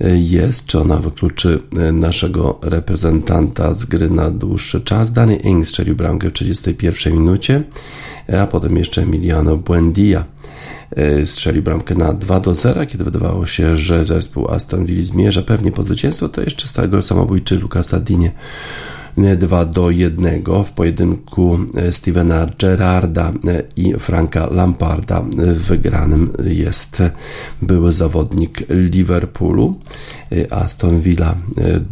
y, 0.00 0.18
jest, 0.18 0.66
czy 0.66 0.80
ona 0.80 0.96
wykluczy 0.96 1.62
naszego 1.92 2.58
reprezentanta 2.62 3.74
z 3.74 3.84
gry 3.84 4.10
na 4.10 4.30
dłuższy 4.30 4.80
czas. 4.80 5.12
Danny 5.12 5.36
Ings 5.36 5.68
strzelił 5.68 5.96
bramkę 5.96 6.30
w 6.30 6.32
31 6.32 7.12
minucie, 7.12 7.62
a 8.42 8.46
potem 8.46 8.76
jeszcze 8.76 9.02
Emiliano 9.02 9.56
Buendia 9.56 10.20
E, 10.20 10.37
strzeli 11.24 11.62
bramkę 11.62 11.94
na 11.94 12.12
2 12.12 12.40
do 12.40 12.54
0, 12.54 12.86
kiedy 12.86 13.04
wydawało 13.04 13.46
się, 13.46 13.76
że 13.76 14.04
zespół 14.04 14.48
Aston 14.48 14.86
Villa 14.86 15.04
zmierza 15.04 15.42
pewnie 15.42 15.72
po 15.72 15.82
zwycięstwo, 15.82 16.28
to 16.28 16.40
jeszcze 16.40 16.68
stałego 16.68 17.02
samobójczy 17.02 17.56
Lucasa 17.56 18.00
Dinie 18.00 18.32
2 19.36 19.64
do 19.64 19.90
1 19.90 20.42
w 20.64 20.72
pojedynku 20.72 21.58
e, 21.74 21.92
Stevena 21.92 22.46
Gerarda 22.58 23.32
e, 23.46 23.62
i 23.76 23.94
Franka 23.94 24.46
Lamparda. 24.50 25.22
Wygranym 25.54 26.32
jest 26.44 27.02
były 27.62 27.92
zawodnik 27.92 28.62
Liverpoolu. 28.68 29.74
Aston 30.50 31.00
Villa 31.00 31.34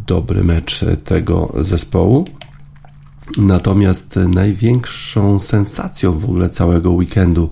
dobry 0.06 0.44
mecz 0.44 0.84
tego 1.04 1.52
zespołu. 1.60 2.24
Natomiast 3.38 4.16
największą 4.16 5.40
sensacją 5.40 6.12
w 6.12 6.24
ogóle 6.24 6.50
całego 6.50 6.90
weekendu 6.90 7.50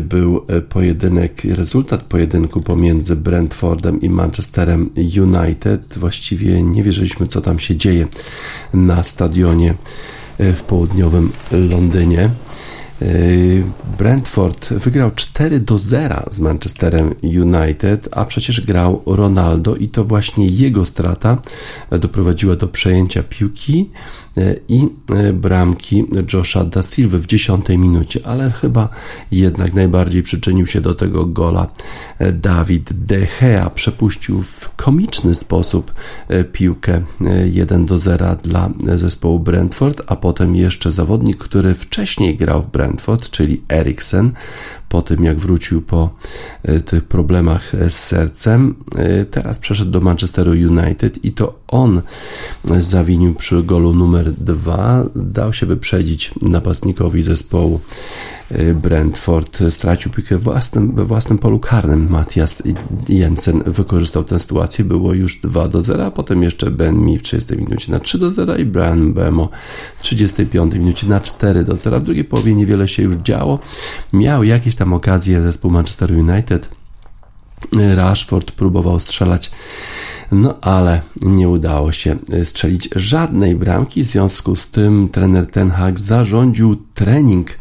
był 0.00 0.46
pojedynek, 0.68 1.44
rezultat 1.44 2.02
pojedynku 2.02 2.60
pomiędzy 2.60 3.16
Brentfordem 3.16 4.00
i 4.00 4.10
Manchesterem 4.10 4.90
United. 4.96 5.98
Właściwie 5.98 6.62
nie 6.62 6.82
wierzyliśmy, 6.82 7.26
co 7.26 7.40
tam 7.40 7.58
się 7.58 7.76
dzieje 7.76 8.06
na 8.74 9.02
stadionie 9.02 9.74
w 10.38 10.60
południowym 10.66 11.32
Londynie. 11.50 12.30
Brentford 13.98 14.68
wygrał 14.72 15.10
4 15.10 15.60
do 15.60 15.78
0 15.78 16.22
z 16.30 16.40
Manchesterem 16.40 17.14
United, 17.22 18.08
a 18.12 18.24
przecież 18.24 18.60
grał 18.60 19.02
Ronaldo 19.06 19.76
i 19.76 19.88
to 19.88 20.04
właśnie 20.04 20.46
jego 20.46 20.86
strata 20.86 21.38
doprowadziła 21.90 22.56
do 22.56 22.68
przejęcia 22.68 23.22
piłki 23.22 23.90
i 24.68 24.88
e, 25.10 25.32
bramki 25.32 26.04
Josha 26.32 26.64
da 26.64 26.82
Silva 26.82 27.18
w 27.18 27.26
dziesiątej 27.26 27.78
minucie, 27.78 28.20
ale 28.24 28.50
chyba 28.50 28.88
jednak 29.30 29.74
najbardziej 29.74 30.22
przyczynił 30.22 30.66
się 30.66 30.80
do 30.80 30.94
tego 30.94 31.26
gola 31.26 31.66
Dawid 32.32 32.92
De 32.92 33.26
Gea. 33.40 33.70
Przepuścił 33.70 34.42
w 34.42 34.70
komiczny 34.76 35.34
sposób 35.34 35.92
piłkę 36.52 37.02
1 37.52 37.86
do 37.86 37.98
0 37.98 38.36
dla 38.36 38.70
zespołu 38.96 39.40
Brentford, 39.40 40.02
a 40.06 40.16
potem 40.16 40.56
jeszcze 40.56 40.92
zawodnik, 40.92 41.36
który 41.36 41.74
wcześniej 41.74 42.36
grał 42.36 42.62
w 42.62 42.66
Brentford, 42.86 43.30
czyli 43.30 43.62
Eriksen, 43.68 44.32
po 44.88 45.02
tym 45.02 45.24
jak 45.24 45.38
wrócił 45.38 45.82
po 45.82 46.10
e, 46.62 46.80
tych 46.80 47.04
problemach 47.04 47.72
z 47.88 47.94
sercem. 47.94 48.74
E, 48.96 49.24
teraz 49.24 49.58
przeszedł 49.58 49.90
do 49.90 50.00
Manchesteru 50.00 50.50
United 50.50 51.24
i 51.24 51.32
to 51.32 51.58
on 51.68 52.02
zawinił 52.80 53.34
przy 53.34 53.62
golu 53.62 53.94
numer 53.94 54.32
dwa. 54.32 55.04
Dał 55.16 55.52
się 55.52 55.66
wyprzedzić 55.66 56.30
napastnikowi 56.42 57.22
zespołu 57.22 57.80
Brentford 58.74 59.58
stracił 59.70 60.12
piłkę 60.12 60.38
własnym, 60.38 60.94
we 60.94 61.04
własnym 61.04 61.38
polu 61.38 61.58
karnym. 61.58 62.10
Matias 62.10 62.62
Jensen 63.08 63.62
wykorzystał 63.66 64.24
tę 64.24 64.38
sytuację. 64.38 64.84
Było 64.84 65.12
już 65.14 65.40
2 65.40 65.68
do 65.68 65.82
0, 65.82 66.06
a 66.06 66.10
potem 66.10 66.42
jeszcze 66.42 66.70
Ben 66.70 66.98
Mi 66.98 67.18
w 67.18 67.22
30 67.22 67.56
minucie 67.56 67.92
na 67.92 68.00
3 68.00 68.18
do 68.18 68.30
0 68.30 68.56
i 68.56 68.64
Brian 68.64 69.12
Bemo 69.12 69.48
w 69.98 70.02
35 70.02 70.74
minucie 70.74 71.06
na 71.06 71.20
4 71.20 71.64
do 71.64 71.76
0. 71.76 72.00
W 72.00 72.02
drugiej 72.02 72.24
połowie 72.24 72.54
niewiele 72.54 72.88
się 72.88 73.02
już 73.02 73.16
działo. 73.16 73.58
Miał 74.12 74.44
jakieś 74.44 74.75
tam 74.76 74.92
okazje 74.92 75.42
zespół 75.42 75.70
Manchester 75.70 76.12
United. 76.12 76.68
Rashford 77.94 78.52
próbował 78.52 79.00
strzelać 79.00 79.50
no 80.32 80.54
ale 80.60 81.00
nie 81.22 81.48
udało 81.48 81.92
się 81.92 82.16
strzelić 82.44 82.88
żadnej 82.96 83.56
bramki, 83.56 84.04
w 84.04 84.06
związku 84.06 84.56
z 84.56 84.68
tym 84.68 85.08
trener 85.08 85.46
Ten 85.50 85.70
Hag 85.70 86.00
zarządził 86.00 86.76
trening 86.94 87.58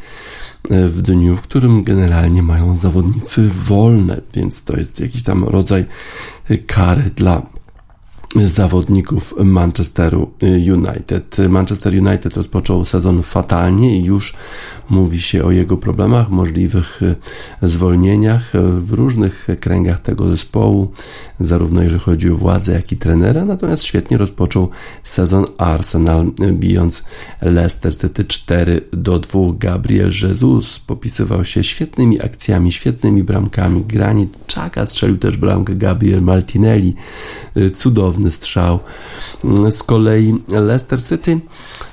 E, 0.70 0.88
w 0.88 1.02
dniu, 1.02 1.36
w 1.36 1.42
którym 1.42 1.84
generalnie 1.84 2.44
mają 2.44 2.78
zawodnicy 2.78 3.50
wolne, 3.68 4.22
więc 4.34 4.64
to 4.64 4.78
jest 4.78 5.00
jakiś 5.00 5.24
tam 5.24 5.44
rodzaj 5.44 5.86
kary 6.68 7.04
dla 7.16 7.42
zawodników 8.36 9.34
Manchesteru 9.44 10.32
United. 10.74 11.38
Manchester 11.50 11.94
United 11.94 12.38
rozpoczął 12.38 12.86
sezon 12.86 13.24
fatalnie 13.24 14.00
i 14.00 14.04
już 14.04 14.34
mówi 14.90 15.22
się 15.22 15.44
o 15.44 15.52
jego 15.52 15.78
problemach, 15.78 16.30
możliwych 16.30 17.02
zwolnieniach 17.62 18.52
w 18.80 18.94
różnych 18.94 19.48
kręgach 19.60 20.02
tego 20.02 20.28
zespołu, 20.30 20.92
zarówno 21.40 21.84
jeżeli 21.84 22.02
chodzi 22.02 22.30
o 22.30 22.36
władzę, 22.36 22.74
jak 22.74 22.92
i 22.92 22.98
trenera. 22.98 23.46
Natomiast 23.46 23.84
świetnie 23.84 24.18
rozpoczął 24.18 24.70
sezon 25.04 25.46
Arsenal, 25.58 26.26
bijąc 26.54 27.04
Leicester 27.42 27.98
City 27.98 28.26
4 28.26 28.82
do 28.94 29.20
2. 29.20 29.40
Gabriel 29.60 30.12
Jesus 30.24 30.80
popisywał 30.80 31.46
się 31.46 31.64
świetnymi 31.64 32.22
akcjami, 32.22 32.72
świetnymi 32.72 33.24
bramkami. 33.24 33.84
Granit 33.88 34.38
Czaka 34.48 34.86
strzelił 34.86 35.18
też 35.18 35.38
bramkę 35.38 35.76
Gabriel 35.76 36.22
Martinelli. 36.22 36.96
Cudowny 37.76 38.25
strzał. 38.32 38.80
Z 39.70 39.84
kolei 39.84 40.34
Leicester 40.48 41.04
City 41.04 41.40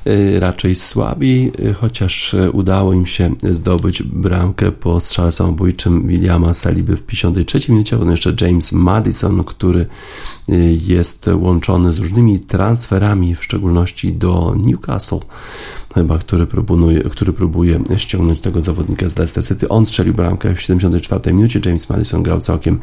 y, 0.06 0.40
raczej 0.40 0.74
słabiej, 0.74 1.52
y, 1.60 1.74
chociaż 1.74 2.36
udało 2.52 2.92
im 2.92 3.06
się 3.06 3.34
zdobyć 3.42 4.02
bramkę 4.02 4.72
po 4.72 5.00
strzale 5.00 5.32
samobójczym 5.32 6.08
Williama 6.08 6.54
Saliby 6.54 6.96
w 6.96 7.02
53 7.02 7.72
minucie, 7.72 7.96
potem 7.96 8.10
jeszcze 8.10 8.34
James 8.40 8.72
Madison, 8.72 9.44
który 9.44 9.86
y, 10.48 10.78
jest 10.86 11.26
łączony 11.34 11.94
z 11.94 11.98
różnymi 11.98 12.40
transferami, 12.40 13.34
w 13.34 13.44
szczególności 13.44 14.12
do 14.12 14.54
Newcastle 14.56 15.20
chyba, 15.94 16.18
który 16.18 16.46
próbuje, 16.46 17.00
który 17.00 17.32
próbuje 17.32 17.80
ściągnąć 17.96 18.40
tego 18.40 18.62
zawodnika 18.62 19.08
z 19.08 19.16
Leicester 19.16 19.44
City. 19.44 19.68
On 19.68 19.86
strzelił 19.86 20.14
bramkę 20.14 20.54
w 20.54 20.60
74 20.60 21.34
minucie, 21.34 21.60
James 21.64 21.90
Madison 21.90 22.22
grał 22.22 22.40
całkiem 22.40 22.78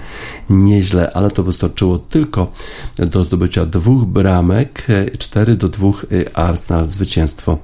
nieźle, 0.49 1.11
ale 1.13 1.31
to 1.31 1.43
wystarczyło 1.43 1.99
tylko 1.99 2.51
do 2.97 3.25
zdobycia 3.25 3.65
dwóch 3.65 4.05
bramek, 4.05 4.87
4 5.17 5.55
do 5.55 5.67
2 5.67 5.91
Arsenal, 6.33 6.87
zwycięstwo 6.87 7.57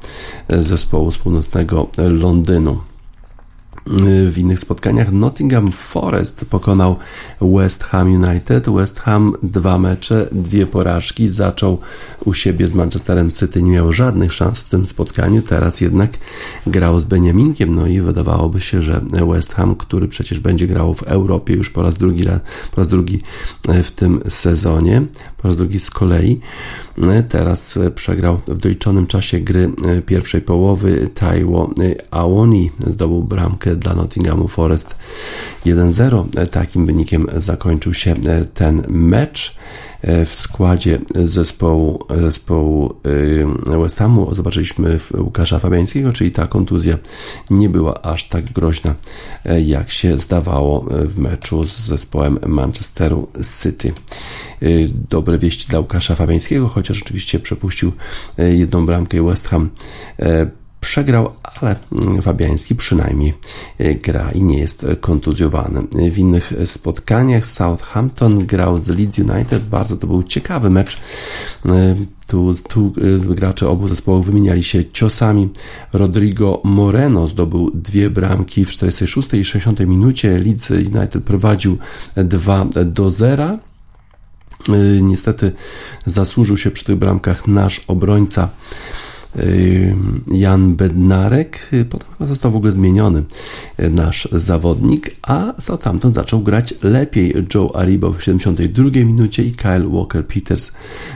zespołu 0.50 1.12
z 1.12 1.18
północnego 1.18 1.88
Londynu 1.98 2.95
w 4.30 4.38
innych 4.38 4.60
spotkaniach. 4.60 5.12
Nottingham 5.12 5.72
Forest 5.72 6.46
pokonał 6.50 6.96
West 7.42 7.84
Ham 7.84 8.24
United. 8.24 8.70
West 8.70 9.00
Ham 9.00 9.34
dwa 9.44 9.80
mecze, 9.80 10.28
dwie 10.32 10.68
porażki. 10.68 11.30
Zaczął 11.30 11.80
u 12.26 12.34
siebie 12.34 12.68
z 12.68 12.76
Manchesterem 12.76 13.32
City, 13.32 13.62
nie 13.62 13.72
miał 13.72 13.94
żadnych 13.94 14.34
szans 14.34 14.60
w 14.60 14.70
tym 14.70 14.86
spotkaniu. 14.86 15.42
Teraz 15.42 15.82
jednak 15.82 16.12
grał 16.68 17.00
z 17.00 17.04
Beniaminkiem. 17.04 17.76
No 17.76 17.88
i 17.88 18.02
wydawałoby 18.02 18.62
się, 18.62 18.82
że 18.82 19.02
West 19.30 19.54
Ham, 19.54 19.76
który 19.76 20.08
przecież 20.08 20.40
będzie 20.40 20.68
grał 20.68 20.96
w 20.96 21.04
Europie 21.04 21.54
już 21.54 21.70
po 21.70 21.82
raz 21.82 21.98
drugi, 21.98 22.24
po 22.72 22.82
raz 22.82 22.88
drugi 22.88 23.22
w 23.84 23.92
tym 23.92 24.20
sezonie, 24.30 25.06
po 25.38 25.48
raz 25.48 25.58
drugi 25.58 25.80
z 25.80 25.90
kolei, 25.90 26.40
teraz 27.30 27.80
przegrał 27.96 28.42
w 28.48 28.58
doliczonym 28.58 29.08
czasie 29.08 29.40
gry 29.40 29.72
pierwszej 30.06 30.42
połowy. 30.42 31.10
Taiwo 31.14 31.74
Awoni 32.12 32.72
zdobył 32.88 33.24
bramkę 33.24 33.75
dla 33.76 33.94
Nottinghamu 33.94 34.48
Forest 34.48 34.96
1-0. 35.66 36.48
Takim 36.48 36.86
wynikiem 36.86 37.28
zakończył 37.38 37.94
się 37.94 38.12
e, 38.12 38.46
ten 38.46 38.84
mecz 38.90 39.56
e, 40.02 40.26
w 40.26 40.36
składzie 40.36 41.00
zespołu, 41.24 42.00
zespołu 42.22 42.94
e, 43.72 43.80
West 43.80 43.98
Hamu 43.98 44.36
zobaczyliśmy 44.36 45.00
Łukasza 45.18 45.60
Fabiańskiego, 45.60 46.14
czyli 46.14 46.32
ta 46.32 46.48
kontuzja 46.48 46.98
nie 47.50 47.70
była 47.70 48.02
aż 48.02 48.30
tak 48.30 48.44
groźna, 48.52 48.96
jak 49.66 49.92
się 49.92 50.20
zdawało 50.20 50.86
w 50.90 51.18
meczu 51.18 51.64
z 51.64 51.80
zespołem 51.80 52.40
Manchesteru 52.48 53.28
City. 53.62 53.94
Dobre 55.10 55.38
wieści 55.38 55.68
dla 55.68 55.80
Łukasza 55.80 56.16
Fabiańskiego, 56.16 56.68
chociaż 56.68 57.02
oczywiście 57.02 57.40
przepuścił 57.40 57.92
jedną 58.38 58.86
bramkę 58.86 59.24
West 59.24 59.48
Ham 59.48 59.70
przegrał, 60.86 61.34
ale 61.62 61.76
Fabiański 62.22 62.76
przynajmniej 62.76 63.34
gra 64.04 64.32
i 64.32 64.44
nie 64.44 64.60
jest 64.60 64.86
kontuzjowany. 65.02 65.82
W 66.12 66.18
innych 66.18 66.54
spotkaniach 66.66 67.48
Southampton 67.48 68.46
grał 68.46 68.78
z 68.78 68.88
Leeds 68.88 69.20
United, 69.20 69.66
bardzo 69.66 69.98
to 69.98 70.08
był 70.08 70.24
ciekawy 70.24 70.70
mecz. 70.70 70.98
Tu, 72.28 72.54
tu 72.70 72.94
gracze 73.20 73.70
obu 73.70 73.88
zespołów 73.88 74.26
wymieniali 74.26 74.64
się 74.64 74.86
ciosami. 74.86 75.50
Rodrigo 75.94 76.62
Moreno 76.64 77.28
zdobył 77.28 77.72
dwie 77.74 78.10
bramki 78.10 78.66
w 78.66 78.70
46 78.70 79.34
i 79.34 79.46
60 79.46 79.80
minucie. 79.80 80.38
Leeds 80.38 80.72
United 80.72 81.24
prowadził 81.24 81.78
2 82.16 82.66
do 82.86 83.12
0. 83.12 83.58
Niestety 85.02 85.52
zasłużył 86.06 86.58
się 86.58 86.72
przy 86.72 86.86
tych 86.86 86.96
bramkach 86.96 87.48
nasz 87.48 87.82
obrońca 87.88 88.50
Jan 90.32 90.76
Bednarek, 90.76 91.72
potem 91.90 92.10
chyba 92.12 92.28
został 92.28 92.52
w 92.52 92.56
ogóle 92.56 92.72
zmieniony 92.72 93.24
nasz 93.78 94.28
zawodnik, 94.32 95.16
a 95.22 95.54
Southampton 95.62 96.14
zaczął 96.14 96.40
grać 96.40 96.74
lepiej. 96.84 97.34
Joe 97.54 97.72
Aribo 97.76 98.14
w 98.14 98.24
72 98.24 98.90
minucie 98.90 99.44
i 99.44 99.52
Kyle 99.52 99.88
Walker-Peters 99.90 100.72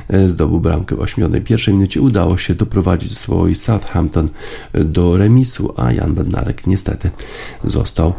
e, 0.07 0.29
zdobył 0.29 0.59
bramkę 0.59 0.95
w 0.95 0.99
81 0.99 1.75
minucie. 1.75 2.01
Udało 2.01 2.37
się 2.37 2.55
doprowadzić 2.55 3.17
swój 3.17 3.55
Southampton 3.55 4.29
do 4.73 5.17
remisu, 5.17 5.73
a 5.77 5.91
Jan 5.91 6.15
Bednarek 6.15 6.67
niestety 6.67 7.09
został 7.63 8.13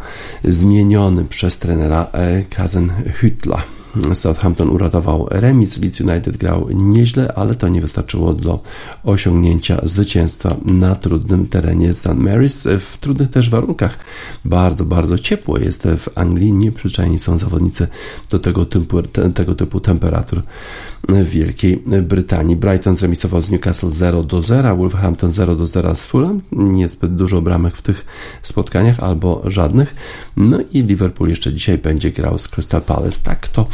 zmieniony 0.45 1.25
przez 1.25 1.59
trenera 1.59 2.07
e, 2.13 2.43
Kazen 2.43 2.91
Hütla. 3.21 3.80
Southampton 4.15 4.69
uratował 4.69 5.27
remis, 5.31 5.79
Leeds 5.79 6.01
United 6.01 6.37
grał 6.37 6.67
nieźle, 6.71 7.33
ale 7.35 7.55
to 7.55 7.69
nie 7.69 7.81
wystarczyło 7.81 8.33
do 8.33 8.63
osiągnięcia 9.05 9.81
zwycięstwa 9.83 10.57
na 10.65 10.95
trudnym 10.95 11.49
terenie 11.49 11.95
St. 11.95 12.07
Mary's 12.07 12.79
w 12.79 12.99
trudnych 12.99 13.31
też 13.31 13.51
warunkach. 13.51 13.99
Bardzo, 14.45 14.85
bardzo 14.85 15.19
ciepło 15.19 15.59
jest 15.59 15.89
w 15.99 16.09
Anglii, 16.15 16.53
nieprzyzwyczajeni 16.53 17.19
są 17.19 17.39
zawodnicy 17.39 17.87
do 18.31 18.39
tego 18.39 18.67
typu, 18.67 19.03
tego 19.35 19.55
typu 19.55 19.81
temperatur 19.81 20.43
w 21.09 21.29
Wielkiej 21.29 21.83
Brytanii. 22.03 22.57
Brighton 22.57 22.95
zremisował 22.97 23.43
z 23.43 23.51
Newcastle 23.51 23.91
0 23.91 24.23
do 24.23 24.43
0, 24.43 24.77
Wolverhampton 24.77 25.31
0 25.31 25.57
do 25.57 25.67
0 25.67 25.95
z 25.95 26.07
Fulham. 26.07 26.41
Niezbyt 26.53 27.15
dużo 27.15 27.43
bramek 27.43 27.77
w 27.77 27.83
tych 27.83 28.07
spotkaniach 28.43 29.01
albo 29.01 29.43
żadnych. 29.45 29.95
No 30.37 30.59
i 30.73 30.83
Liverpool 30.83 31.31
jeszcze 31.31 31.53
dzisiaj 31.53 31.79
będzie 31.79 32.11
grał 32.11 32.39
z 32.39 32.49
Crystal 32.49 32.83
Palace. 32.83 33.21
Tak 33.25 33.49
to 33.49 33.67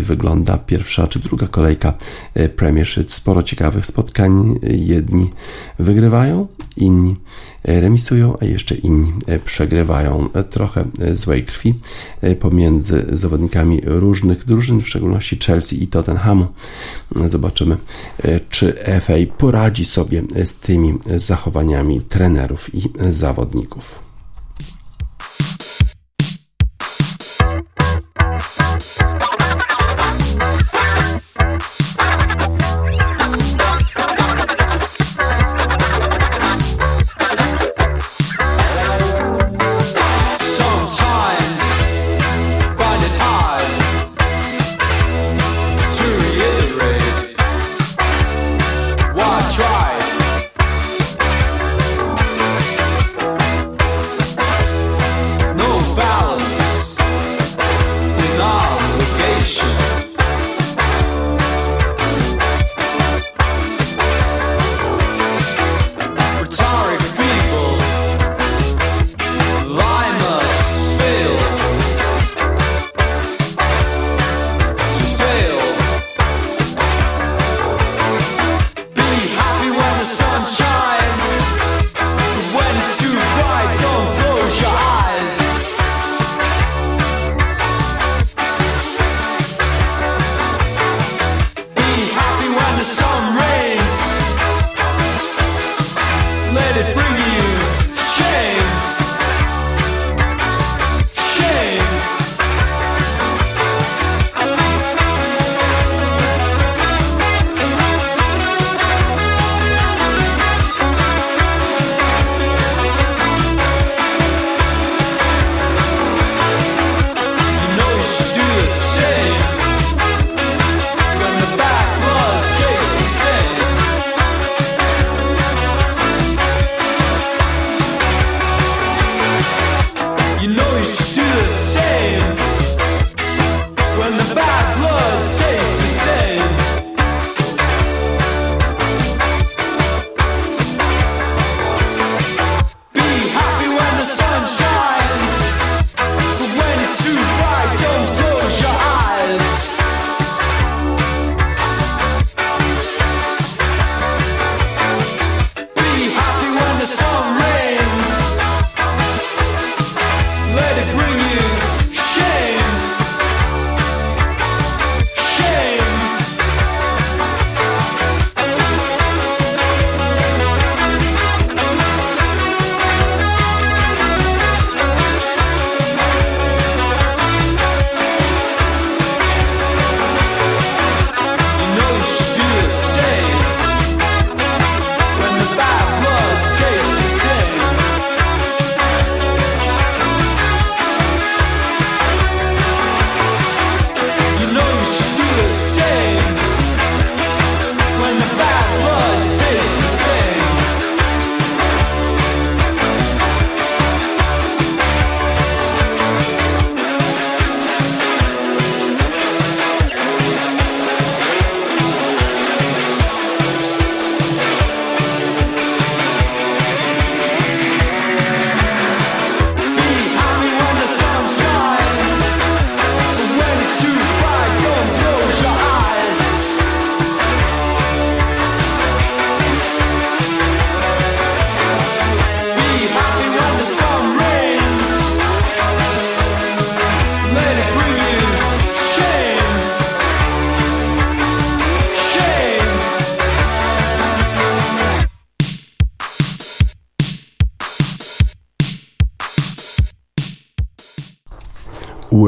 wygląda 0.00 0.58
pierwsza 0.58 1.06
czy 1.06 1.18
druga 1.18 1.46
kolejka 1.46 1.94
yy, 2.34 2.48
Premiership. 2.48 3.12
Sporo 3.12 3.42
ciekawych 3.42 3.86
spotkań. 3.86 4.58
Jedni 4.62 5.30
wygrywają, 5.78 6.46
inni 6.76 7.16
remisują, 7.64 8.36
a 8.40 8.44
jeszcze 8.44 8.74
inni 8.74 9.12
przegrywają. 9.44 10.28
Trochę 10.50 10.84
złej 11.12 11.44
krwi 11.44 11.74
pomiędzy 12.40 13.06
zawodnikami 13.12 13.80
różnych 13.84 14.44
drużyn, 14.44 14.82
w 14.82 14.88
szczególności 14.88 15.38
Chelsea 15.46 15.82
i 15.82 15.86
Tottenhamu. 15.86 16.46
Zobaczymy, 17.26 17.76
czy 18.50 18.74
FA 19.00 19.12
poradzi 19.38 19.84
sobie 19.84 20.22
z 20.44 20.54
tymi 20.54 20.98
zachowaniami 21.16 22.00
trenerów 22.00 22.74
i 22.74 22.82
zawodników. 23.10 24.11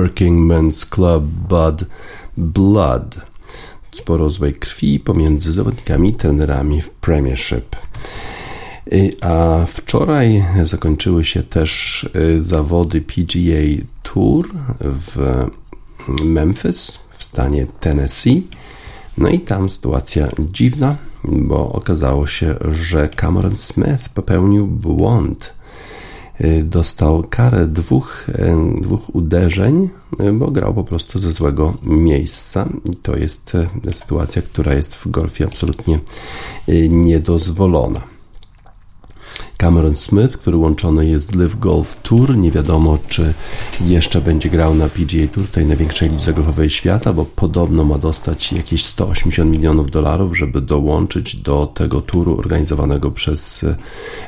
Working 0.05 0.39
Men's 0.39 0.85
Club 0.85 1.25
Bud 1.25 1.85
Blood. 2.37 3.21
Sporo 3.93 4.31
złej 4.31 4.55
krwi 4.55 5.01
pomiędzy 5.01 5.53
zawodnikami 5.53 6.09
i 6.09 6.15
trenerami 6.15 6.81
w 6.81 6.91
Premiership. 6.91 7.77
Y, 8.93 9.13
a 9.21 9.67
wczoraj 9.67 10.45
zakończyły 10.65 11.25
się 11.25 11.43
też 11.43 12.03
y, 12.17 12.43
zawody 12.43 13.01
PGA 13.01 13.85
Tour 14.03 14.49
w 14.81 15.47
Memphis 16.25 16.99
w 17.19 17.25
stanie 17.25 17.67
Tennessee. 17.81 18.47
No 19.19 19.29
i 19.29 19.41
tam 19.41 19.69
sytuacja 19.69 20.29
dziwna, 20.39 20.97
bo 21.25 21.73
okazało 21.73 22.27
się, 22.27 22.55
że 22.71 23.09
Cameron 23.09 23.57
Smith 23.57 24.09
popełnił 24.15 24.67
błąd. 24.67 25.55
Y, 26.41 26.65
dostał 26.65 27.25
karę 27.31 27.67
dwóch, 27.67 28.27
dwóch 28.81 29.15
uderzeń, 29.15 29.89
bo 30.33 30.51
grał 30.51 30.75
po 30.75 30.85
prostu 30.85 31.19
ze 31.19 31.33
złego 31.33 31.75
miejsca. 31.83 32.69
I 32.93 32.97
to 32.97 33.17
jest 33.17 33.53
sytuacja, 33.91 34.43
która 34.43 34.75
jest 34.75 34.95
w 34.95 35.11
golfie 35.11 35.45
absolutnie 35.45 35.99
niedozwolona. 36.91 38.14
Cameron 39.57 39.95
Smith, 39.95 40.37
który 40.37 40.57
łączony 40.57 41.07
jest 41.07 41.31
z 41.31 41.35
Live 41.35 41.59
Golf 41.59 41.97
Tour. 42.03 42.37
Nie 42.37 42.51
wiadomo, 42.51 42.99
czy 43.09 43.35
jeszcze 43.81 44.21
będzie 44.21 44.51
grał 44.51 44.75
na 44.75 44.89
PGA 44.89 45.29
Tour, 45.33 45.49
tej 45.49 45.67
największej 45.67 46.11
lidze 46.11 46.33
golfowej 46.33 46.71
świata, 46.71 47.13
bo 47.13 47.25
podobno 47.25 47.85
ma 47.85 47.99
dostać 47.99 48.53
jakieś 48.53 48.85
180 48.85 49.51
milionów 49.51 49.91
dolarów, 49.91 50.39
żeby 50.39 50.61
dołączyć 50.61 51.37
do 51.37 51.67
tego 51.67 52.01
turu 52.01 52.39
organizowanego 52.39 53.11
przez 53.11 53.65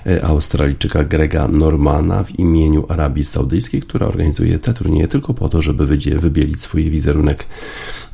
e, 0.06 0.24
Australijczyka 0.24 1.04
Grega 1.04 1.48
Normana 1.48 2.24
w 2.24 2.38
imieniu 2.38 2.86
Arabii 2.88 3.24
Saudyjskiej, 3.24 3.80
która 3.82 4.06
organizuje 4.06 4.58
te 4.58 4.74
turnieje 4.74 5.08
tylko 5.08 5.34
po 5.34 5.48
to, 5.48 5.62
żeby 5.62 5.86
wybielić 6.20 6.60
swój 6.60 6.90
wizerunek 6.90 7.46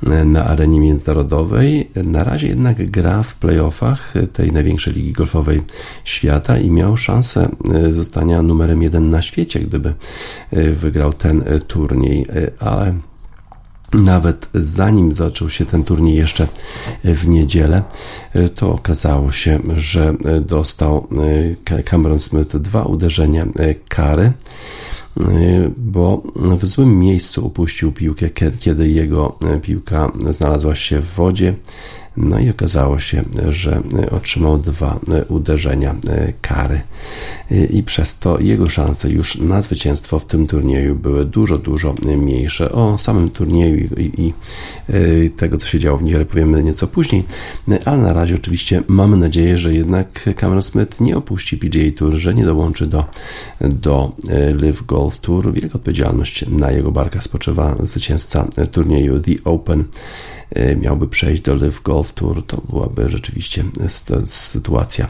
e, 0.07 0.25
na 0.25 0.44
arenie 0.44 0.81
międzynarodowej. 0.81 1.90
Na 2.05 2.25
razie 2.25 2.48
jednak 2.48 2.90
gra 2.90 3.22
w 3.22 3.35
playoffach 3.35 4.14
tej 4.33 4.53
największej 4.53 4.94
ligi 4.94 5.12
golfowej 5.12 5.62
świata 6.05 6.59
i 6.59 6.70
miał 6.70 6.96
szansę 6.96 7.12
e, 7.18 7.92
zostania 7.92 8.42
numerem 8.42 8.83
jeden 8.83 9.11
na 9.11 9.22
świecie, 9.22 9.61
gdyby 9.61 9.94
e, 10.51 10.70
wygrał 10.70 11.12
ten 11.12 11.42
e, 11.46 11.59
turniej, 11.59 12.27
ale 12.59 12.94
nawet 13.92 14.48
zanim 14.55 15.12
zaczął 15.12 15.48
się 15.48 15.66
ten 15.66 15.85
turniej 15.85 16.16
jeszcze 16.16 16.48
w 17.05 17.29
niedzielę, 17.29 17.83
to 18.55 18.72
okazało 18.72 19.33
się, 19.33 19.59
że 19.77 20.14
dostał 20.40 21.07
Cameron 21.85 22.18
Smith 22.18 22.57
dwa 22.57 22.85
uderzenia 22.85 23.46
kary, 23.88 24.33
bo 25.77 26.22
w 26.35 26.66
złym 26.66 26.98
miejscu 26.98 27.46
upuścił 27.46 27.92
piłkę, 27.92 28.31
kiedy 28.59 28.88
jego 28.88 29.38
piłka 29.62 30.12
znalazła 30.31 30.75
się 30.75 31.01
w 31.01 31.14
wodzie 31.14 31.55
no 32.16 32.38
i 32.38 32.51
okazało 32.51 32.98
się, 32.98 33.25
że 33.51 33.83
otrzymał 34.11 34.59
dwa 34.59 35.01
uderzenia 35.29 35.94
kary 36.40 36.81
i 37.70 37.83
przez 37.83 38.18
to 38.18 38.40
jego 38.40 38.68
szanse 38.68 39.11
już 39.11 39.38
na 39.38 39.62
zwycięstwo 39.62 40.18
w 40.18 40.27
tym 40.27 40.46
turnieju 40.46 40.94
były 40.94 41.25
dużo, 41.25 41.59
dużo 41.59 41.94
mniejsze. 42.16 42.72
O 42.72 42.98
samym 42.98 43.31
turnieju 43.31 43.77
i, 43.77 44.12
i 44.26 44.32
tego, 45.30 45.57
co 45.57 45.66
się 45.66 45.78
działo 45.78 45.99
w 45.99 46.03
niedzielę 46.03 46.24
powiemy 46.24 46.62
nieco 46.62 46.86
później, 46.86 47.24
ale 47.84 47.99
na 47.99 48.12
razie 48.12 48.34
oczywiście 48.34 48.82
mamy 48.89 49.16
nadzieję, 49.16 49.59
że 49.59 49.74
jednak 49.74 50.28
Cameron 50.36 50.62
Smith 50.62 51.01
nie 51.01 51.16
opuści 51.16 51.59
PGA 51.59 51.93
Tour, 51.97 52.14
że 52.14 52.34
nie 52.34 52.45
dołączy 52.45 52.86
do, 52.86 53.05
do 53.61 54.12
Live 54.61 54.86
Golf 54.86 55.18
Tour. 55.18 55.53
Wielka 55.53 55.74
odpowiedzialność 55.74 56.45
na 56.49 56.70
jego 56.70 56.93
barkach 56.93 57.24
spoczywa 57.24 57.76
zwycięzca 57.84 58.49
turnieju 58.72 59.20
The 59.20 59.32
Open 59.45 59.84
miałby 60.80 61.09
przejść 61.09 61.42
do 61.42 61.55
Live 61.55 61.82
Golf 61.82 62.12
Tour, 62.12 62.46
to 62.46 62.62
byłaby 62.68 63.09
rzeczywiście 63.09 63.64
sytuacja 64.26 65.09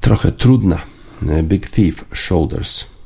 trochę 0.00 0.32
trudna. 0.32 0.78
Y, 1.22 1.42
Big 1.42 1.70
Thief 1.70 2.04
Shoulders. 2.14 2.97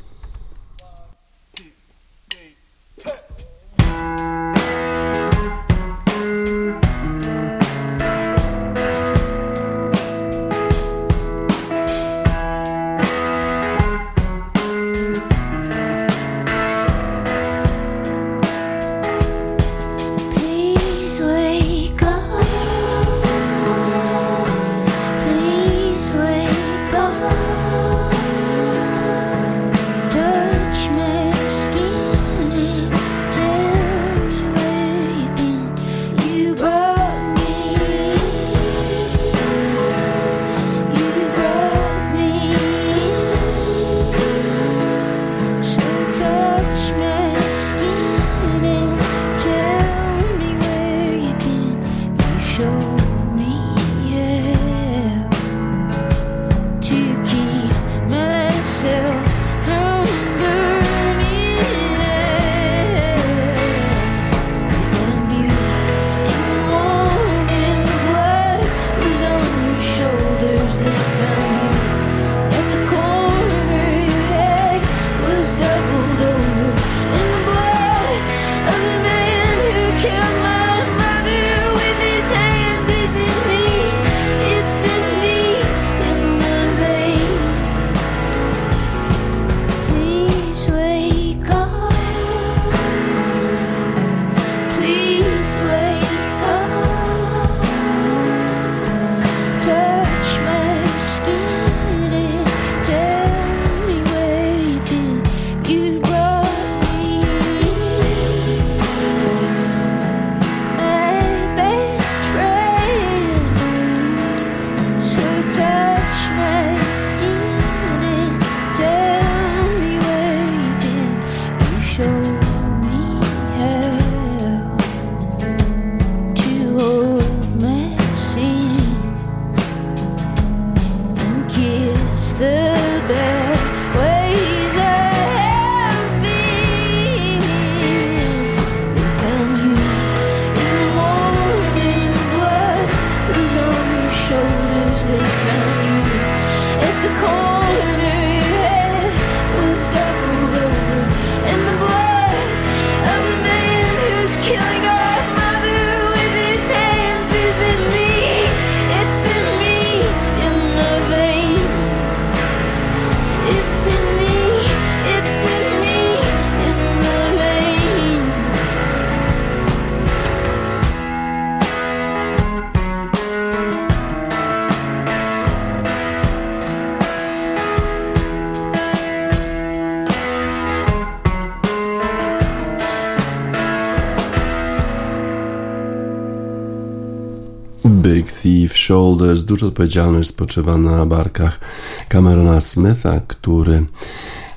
Shoulders. 189.43 189.45
Duża 189.45 189.67
odpowiedzialność 189.67 190.29
spoczywa 190.29 190.77
na 190.77 191.07
barkach 191.07 191.61
Camerona 192.09 192.61
Smitha, 192.61 193.21
który 193.21 193.87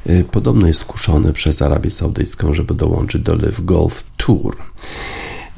y, 0.08 0.26
podobno 0.32 0.68
jest 0.68 0.80
skuszony 0.80 1.34
przez 1.34 1.62
Arabię 1.62 1.92
Saudyjską, 1.92 2.54
żeby 2.54 2.74
dołączyć 2.74 3.22
do 3.22 3.36
Live 3.36 3.66
Golf 3.66 4.04
Tour. 4.18 4.58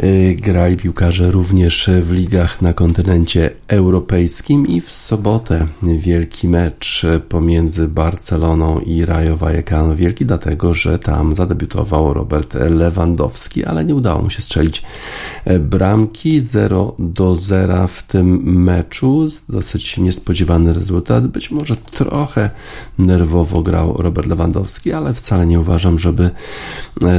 Y, 0.04 0.36
grali 0.36 0.78
piłkarze 0.78 1.32
również 1.32 1.90
w 2.02 2.12
ligach 2.12 2.62
na 2.62 2.74
kontynencie 2.74 3.50
europejskim 3.68 4.68
i 4.68 4.82
w 4.82 4.94
sobotę 4.94 5.68
wielki 5.82 6.48
mecz 6.48 7.06
pomiędzy 7.30 7.88
Barceloną 7.88 8.80
i 8.80 9.06
Rayo 9.06 9.38
Vallecano. 9.38 9.96
Wielki 9.96 10.26
dlatego, 10.26 10.74
że 10.74 11.00
tam 11.00 11.36
zadebiutował 11.36 12.14
Robert 12.14 12.54
Lewandowski, 12.70 13.66
ale 13.66 13.86
nie 13.86 13.96
udało 13.96 14.22
mu 14.22 14.30
się 14.30 14.42
strzelić 14.42 14.84
bramki 15.60 16.42
0 16.42 16.96
do 17.00 17.36
0 17.36 17.88
w 17.88 18.04
tym 18.04 18.64
meczu. 18.64 19.26
Dosyć 19.50 19.98
niespodziewany 19.98 20.74
rezultat. 20.74 21.28
Być 21.28 21.52
może 21.52 21.76
trochę 21.76 22.50
nerwowo 23.00 23.62
grał 23.62 23.94
Robert 23.98 24.28
Lewandowski, 24.28 24.94
ale 24.94 25.14
wcale 25.14 25.48
nie 25.48 25.60
uważam, 25.60 26.00
żeby 26.00 26.30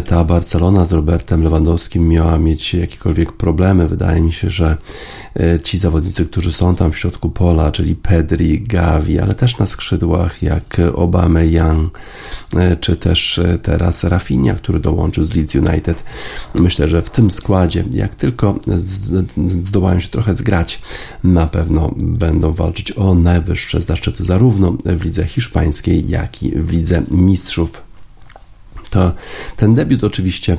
ta 0.06 0.24
Barcelona 0.24 0.86
z 0.86 0.92
Robertem 0.92 1.42
Lewandowskim 1.42 2.08
miała 2.08 2.38
mieć 2.38 2.67
jakiekolwiek 2.76 3.32
problemy. 3.32 3.88
Wydaje 3.88 4.20
mi 4.20 4.32
się, 4.32 4.50
że 4.50 4.76
e, 5.40 5.60
ci 5.60 5.78
zawodnicy, 5.78 6.26
którzy 6.26 6.52
są 6.52 6.74
tam 6.74 6.92
w 6.92 6.98
środku 6.98 7.30
pola, 7.30 7.72
czyli 7.72 7.96
Pedri, 7.96 8.60
Gavi, 8.60 9.20
ale 9.20 9.34
też 9.34 9.58
na 9.58 9.66
skrzydłach 9.66 10.42
jak 10.42 10.76
Obama 10.94 11.42
Young, 11.42 11.98
e, 12.56 12.76
czy 12.76 12.96
też 12.96 13.38
e, 13.38 13.58
teraz 13.58 14.04
Rafinha, 14.04 14.54
który 14.54 14.80
dołączył 14.80 15.24
z 15.24 15.34
Leeds 15.34 15.54
United. 15.54 16.02
Myślę, 16.54 16.88
że 16.88 17.02
w 17.02 17.10
tym 17.10 17.30
składzie, 17.30 17.84
jak 17.92 18.14
tylko 18.14 18.58
zdołają 19.62 20.00
się 20.00 20.08
trochę 20.08 20.34
zgrać, 20.34 20.82
na 21.24 21.46
pewno 21.46 21.94
będą 21.96 22.52
walczyć 22.52 22.92
o 22.92 23.14
najwyższe 23.14 23.80
zaszczyty 23.80 24.24
zarówno 24.24 24.76
w 24.84 25.04
lidze 25.04 25.24
hiszpańskiej, 25.24 26.08
jak 26.08 26.42
i 26.42 26.50
w 26.50 26.70
lidze 26.70 27.02
mistrzów 27.10 27.87
to 28.88 29.12
ten 29.56 29.74
debiut 29.74 30.04
oczywiście 30.04 30.56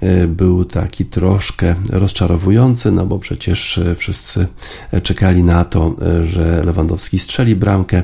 e, 0.00 0.26
był 0.26 0.64
taki 0.64 1.04
troszkę 1.04 1.74
rozczarowujący, 1.90 2.90
no 2.90 3.06
bo 3.06 3.18
przecież 3.18 3.78
e, 3.78 3.94
wszyscy 3.94 4.46
czekali 5.02 5.42
na 5.42 5.64
to, 5.64 5.94
e, 6.02 6.26
że 6.26 6.62
Lewandowski 6.64 7.18
strzeli 7.18 7.56
bramkę. 7.56 8.02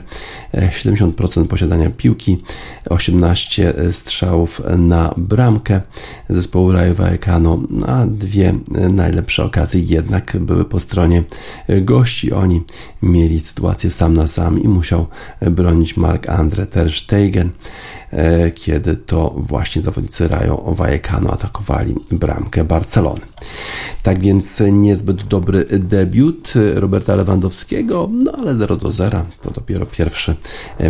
70% 0.54 1.46
posiadania 1.46 1.90
piłki, 1.90 2.42
18 2.90 3.74
strzałów 3.92 4.62
na 4.78 5.14
bramkę 5.16 5.80
zespołu 6.28 6.72
Rayo 6.72 6.94
Vallecano, 6.94 7.58
a 7.86 8.06
dwie 8.06 8.54
najlepsze 8.90 9.44
okazje 9.44 9.80
jednak 9.80 10.36
były 10.40 10.64
po 10.64 10.80
stronie 10.80 11.22
gości. 11.68 12.32
Oni 12.32 12.62
mieli 13.02 13.40
sytuację 13.40 13.90
sam 13.90 14.14
na 14.14 14.26
sam 14.26 14.62
i 14.62 14.68
musiał 14.68 15.06
bronić 15.40 15.96
Mark-Andre 15.96 16.66
Ter 16.66 16.92
Stegen. 16.92 17.50
E, 18.10 18.50
kiedy 18.50 18.96
to 18.96 19.34
właśnie 19.36 19.57
zawodnicy 19.82 20.28
Rayo 20.28 20.56
Vallecano 20.56 21.30
atakowali 21.30 21.94
bramkę 22.12 22.64
Barcelony. 22.64 23.20
Tak 24.02 24.20
więc 24.20 24.62
niezbyt 24.72 25.22
dobry 25.22 25.64
debiut 25.64 26.52
Roberta 26.74 27.14
Lewandowskiego, 27.14 28.08
no 28.12 28.32
ale 28.32 28.56
0 28.56 28.76
do 28.76 28.92
0 28.92 29.24
to 29.42 29.50
dopiero 29.50 29.86
pierwszy 29.86 30.36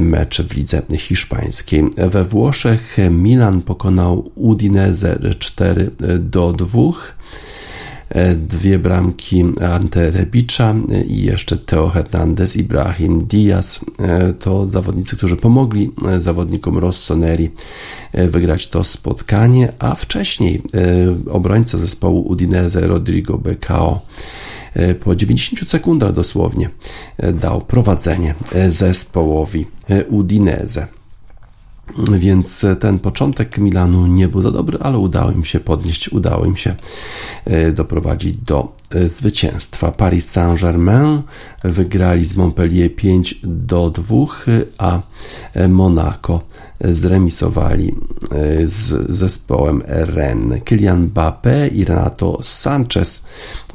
mecz 0.00 0.42
w 0.42 0.56
lidze 0.56 0.82
hiszpańskiej. 0.98 1.90
We 1.96 2.24
Włoszech 2.24 2.96
Milan 3.10 3.62
pokonał 3.62 4.30
Udinese 4.34 5.18
4 5.38 5.90
do 6.18 6.52
2. 6.52 6.80
E, 8.08 8.34
dwie 8.34 8.78
bramki 8.78 9.44
Ante 9.72 10.10
Rebicza 10.10 10.74
i 11.06 11.22
jeszcze 11.22 11.56
Teo 11.56 11.88
Hernandez, 11.88 12.56
Ibrahim 12.56 13.26
Diaz. 13.26 13.80
E, 13.98 14.32
to 14.32 14.68
zawodnicy, 14.68 15.16
którzy 15.16 15.36
pomogli 15.36 15.92
e, 16.08 16.20
zawodnikom 16.20 16.78
Rossoneri 16.78 17.50
wygrać 18.14 18.66
to 18.66 18.84
spotkanie, 18.84 19.72
a 19.78 19.94
wcześniej 19.94 20.62
obrońca 21.30 21.78
zespołu 21.78 22.20
Udinese 22.28 22.80
Rodrigo 22.80 23.38
Becao 23.38 24.00
po 25.04 25.16
90 25.16 25.70
sekundach 25.70 26.12
dosłownie 26.12 26.70
dał 27.34 27.60
prowadzenie 27.60 28.34
zespołowi 28.68 29.66
Udinese. 30.08 30.97
Więc 31.96 32.66
ten 32.80 32.98
początek 32.98 33.58
Milanu 33.58 34.06
nie 34.06 34.28
był 34.28 34.42
za 34.42 34.50
dobry, 34.50 34.78
ale 34.80 34.98
udało 34.98 35.30
im 35.30 35.44
się 35.44 35.60
podnieść, 35.60 36.08
udało 36.08 36.44
im 36.44 36.56
się 36.56 36.74
e, 37.44 37.72
doprowadzić 37.72 38.36
do 38.36 38.72
e, 38.90 39.08
zwycięstwa. 39.08 39.92
Paris 39.92 40.30
Saint-Germain 40.30 41.22
wygrali 41.64 42.26
z 42.26 42.36
Montpellier 42.36 42.96
5 42.96 43.40
do 43.42 43.90
2, 43.90 44.26
a 44.78 45.00
Monaco 45.68 46.40
zremisowali 46.80 47.94
e, 48.32 48.68
z 48.68 49.10
zespołem 49.16 49.82
Rennes. 49.86 50.62
Kylian 50.64 51.06
Mbappé 51.06 51.68
i 51.72 51.84
Renato 51.84 52.38
Sanchez 52.42 53.26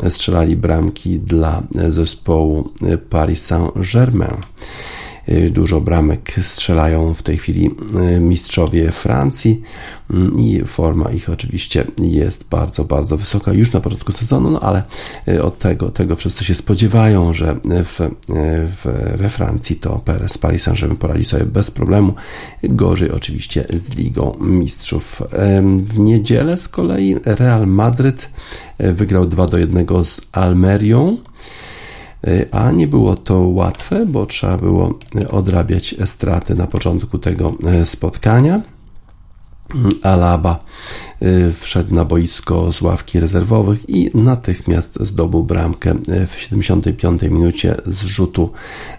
strzelali 0.09 0.57
bramki 0.57 1.20
dla 1.20 1.64
zespołu 1.89 2.70
Paris 3.09 3.45
Saint-Germain. 3.45 4.38
Y, 5.30 5.50
dużo 5.50 5.82
bramek 5.82 6.36
strzelają 6.42 7.14
w 7.14 7.24
tej 7.24 7.38
chwili 7.38 7.72
y, 8.16 8.20
mistrzowie 8.20 8.92
Francji 8.92 9.62
mm, 10.12 10.40
i 10.40 10.64
forma 10.66 11.12
ich 11.12 11.30
oczywiście 11.30 11.86
jest 12.00 12.50
bardzo, 12.50 12.84
bardzo 12.84 13.18
wysoka 13.18 13.54
już 13.54 13.74
na 13.74 13.80
początku 13.80 14.12
sezonu, 14.12 14.50
no 14.50 14.60
ale 14.60 14.84
y, 15.28 15.44
od 15.44 15.60
tego, 15.60 15.90
tego 15.90 16.16
wszyscy 16.16 16.46
się 16.46 16.56
spodziewają, 16.56 17.34
że 17.34 17.56
w, 17.64 18.00
w, 18.84 19.18
we 19.18 19.30
Francji 19.30 19.76
to 19.76 20.00
Perez 20.06 20.38
Paris 20.38 20.64
Saint-Germain 20.64 20.98
poradzi 20.98 21.26
sobie 21.26 21.46
bez 21.46 21.72
problemu. 21.72 22.14
Gorzej 22.64 23.12
oczywiście 23.12 23.66
z 23.84 23.96
Ligą 23.96 24.38
Mistrzów. 24.40 25.22
W 25.86 26.00
niedzielę 26.00 26.58
z 26.58 26.68
kolei 26.68 27.16
Real 27.26 27.68
Madryt 27.68 28.30
wygrał 28.80 29.28
2 29.28 29.48
do 29.48 29.58
1 29.58 29.86
z 30.04 30.22
Almerią. 30.32 31.18
E, 32.28 32.46
a 32.52 32.72
nie 32.72 32.88
było 32.88 33.16
to 33.16 33.40
łatwe, 33.40 34.06
bo 34.06 34.26
trzeba 34.26 34.58
było 34.58 35.00
odrabiać 35.32 35.96
straty 36.06 36.56
na 36.56 36.68
początku 36.68 37.20
tego 37.20 37.54
e, 37.66 37.86
spotkania. 37.86 38.62
Alaba 40.02 40.54
y, 40.54 41.12
wszedł 41.60 41.96
na 41.96 42.06
boisko 42.06 42.74
z 42.74 42.82
ławki 42.82 43.20
rezerwowych 43.20 43.90
i 43.90 44.10
natychmiast 44.14 44.98
zdobył 45.02 45.44
bramkę 45.44 45.96
w 46.28 46.40
75 46.40 47.22
minucie 47.22 47.76
z 47.86 48.02
rzutu 48.02 48.52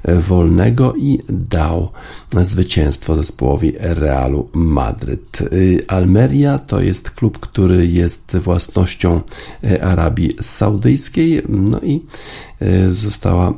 wolnego 0.05 0.95
i 0.95 1.19
dał 1.29 1.91
zwycięstwo 2.33 3.17
zespołowi 3.17 3.73
Realu 3.79 4.49
Madryt. 4.55 5.41
Y, 5.41 5.85
Almeria 5.89 6.59
to 6.59 6.81
jest 6.81 7.11
klub, 7.11 7.39
który 7.39 7.87
jest 7.87 8.37
własnością 8.37 9.21
y, 9.65 9.83
Arabii 9.83 10.37
Saudyjskiej, 10.41 11.43
no 11.49 11.81
i 11.81 12.01
została 12.89 13.55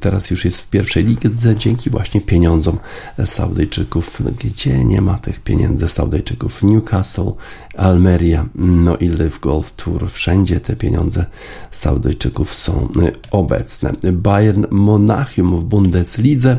teraz 0.00 0.30
już 0.30 0.44
jest 0.44 0.60
w 0.60 0.70
pierwszej 0.70 1.04
lidze 1.04 1.56
dzięki 1.56 1.90
właśnie 1.90 2.20
pieniądzom 2.20 2.78
Saudyjczyków, 3.24 4.22
gdzie 4.44 4.84
nie 4.84 5.00
ma 5.00 5.18
tych 5.18 5.40
pieniędzy 5.40 5.88
Saudyjczyków. 5.88 6.62
Newcastle, 6.62 7.32
Almeria, 7.76 8.46
no 8.54 8.96
i 8.96 9.08
Live 9.08 9.40
Golf 9.40 9.72
Tour. 9.72 10.10
Wszędzie 10.10 10.60
te 10.60 10.76
pieniądze 10.76 11.26
Saudyjczyków 11.70 12.54
są 12.54 12.88
y, 13.02 13.12
obecne. 13.30 13.92
Bayern 14.12 14.66
Monachium 14.70 15.60
w 15.60 15.64
Bundeslidze 15.64 16.58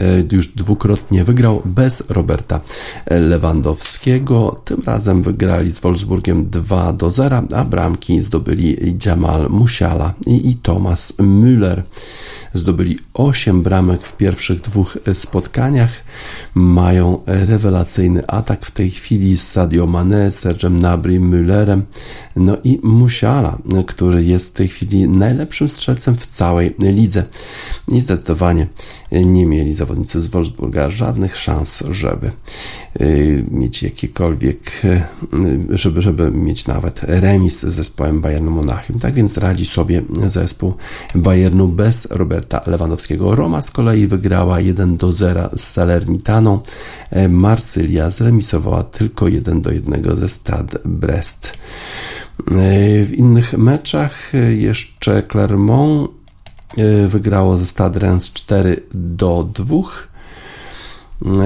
y, 0.00 0.28
już 0.32 0.48
dwukrotnie 0.48 1.24
wygrał 1.24 1.62
bez 1.64 2.02
Roberta 2.08 2.60
Lewandowskiego. 3.10 4.60
Tym 4.64 4.82
razem 4.86 5.22
wygrali 5.22 5.72
z 5.72 5.78
Wolfsburgiem 5.78 6.50
2 6.50 6.92
do 6.92 7.10
0, 7.10 7.42
a 7.54 7.64
bramki 7.64 8.22
zdobyli 8.22 8.96
Jamal 9.06 9.46
Musiala 9.50 10.14
i, 10.26 10.56
Thomas 10.62 11.12
Müller 11.18 11.82
zdobyli 12.54 12.98
8 13.14 13.62
bramek 13.62 14.02
w 14.02 14.16
pierwszych 14.16 14.60
dwóch 14.60 14.98
spotkaniach. 15.12 16.05
Mają 16.54 17.20
rewelacyjny 17.26 18.26
atak 18.26 18.66
w 18.66 18.70
tej 18.70 18.90
chwili 18.90 19.36
z 19.36 19.48
Sadio 19.48 19.86
Mane, 19.86 20.32
Sergem 20.32 20.80
Nabry, 20.80 21.20
Müllerem, 21.20 21.82
no 22.36 22.56
i 22.64 22.80
Musiala, 22.82 23.58
który 23.86 24.24
jest 24.24 24.48
w 24.48 24.52
tej 24.52 24.68
chwili 24.68 25.08
najlepszym 25.08 25.68
strzelcem 25.68 26.16
w 26.16 26.26
całej 26.26 26.74
lidze. 26.78 27.24
I 27.88 28.00
zdecydowanie 28.00 28.66
nie 29.12 29.46
mieli 29.46 29.74
zawodnicy 29.74 30.20
z 30.20 30.26
Wolfsburga 30.26 30.90
żadnych 30.90 31.36
szans, 31.36 31.84
żeby 31.90 32.30
y, 33.00 33.44
mieć 33.50 33.82
jakiekolwiek, 33.82 34.84
y, 34.84 35.02
żeby, 35.70 36.02
żeby 36.02 36.30
mieć 36.30 36.66
nawet 36.66 37.00
remis 37.02 37.60
z 37.60 37.74
zespołem 37.74 38.20
Bayernu 38.20 38.50
Monachium. 38.50 39.00
Tak 39.00 39.14
więc 39.14 39.38
radzi 39.38 39.66
sobie 39.66 40.02
zespół 40.26 40.74
Bayernu 41.14 41.68
bez 41.68 42.08
Roberta 42.10 42.60
Lewandowskiego. 42.66 43.34
Roma 43.34 43.62
z 43.62 43.70
kolei 43.70 44.06
wygrała 44.06 44.60
1 44.60 44.96
do 44.96 45.12
0 45.12 45.50
z 45.56 45.72
Salernitaną. 46.06 46.60
E, 47.10 47.28
Marsylia 47.28 48.10
zremisowała 48.10 48.82
tylko 48.82 49.28
1 49.28 49.62
do 49.62 49.72
1 49.72 50.18
ze 50.18 50.28
Stade 50.28 50.78
Brest. 50.84 51.46
E, 51.46 51.52
w 53.04 53.12
innych 53.12 53.52
meczach 53.52 54.32
jeszcze 54.50 55.22
Clermont 55.22 56.10
wygrało 57.08 57.56
ze 57.56 57.66
Stadrens 57.66 58.32
4 58.32 58.82
do 58.94 59.48
2 59.54 59.76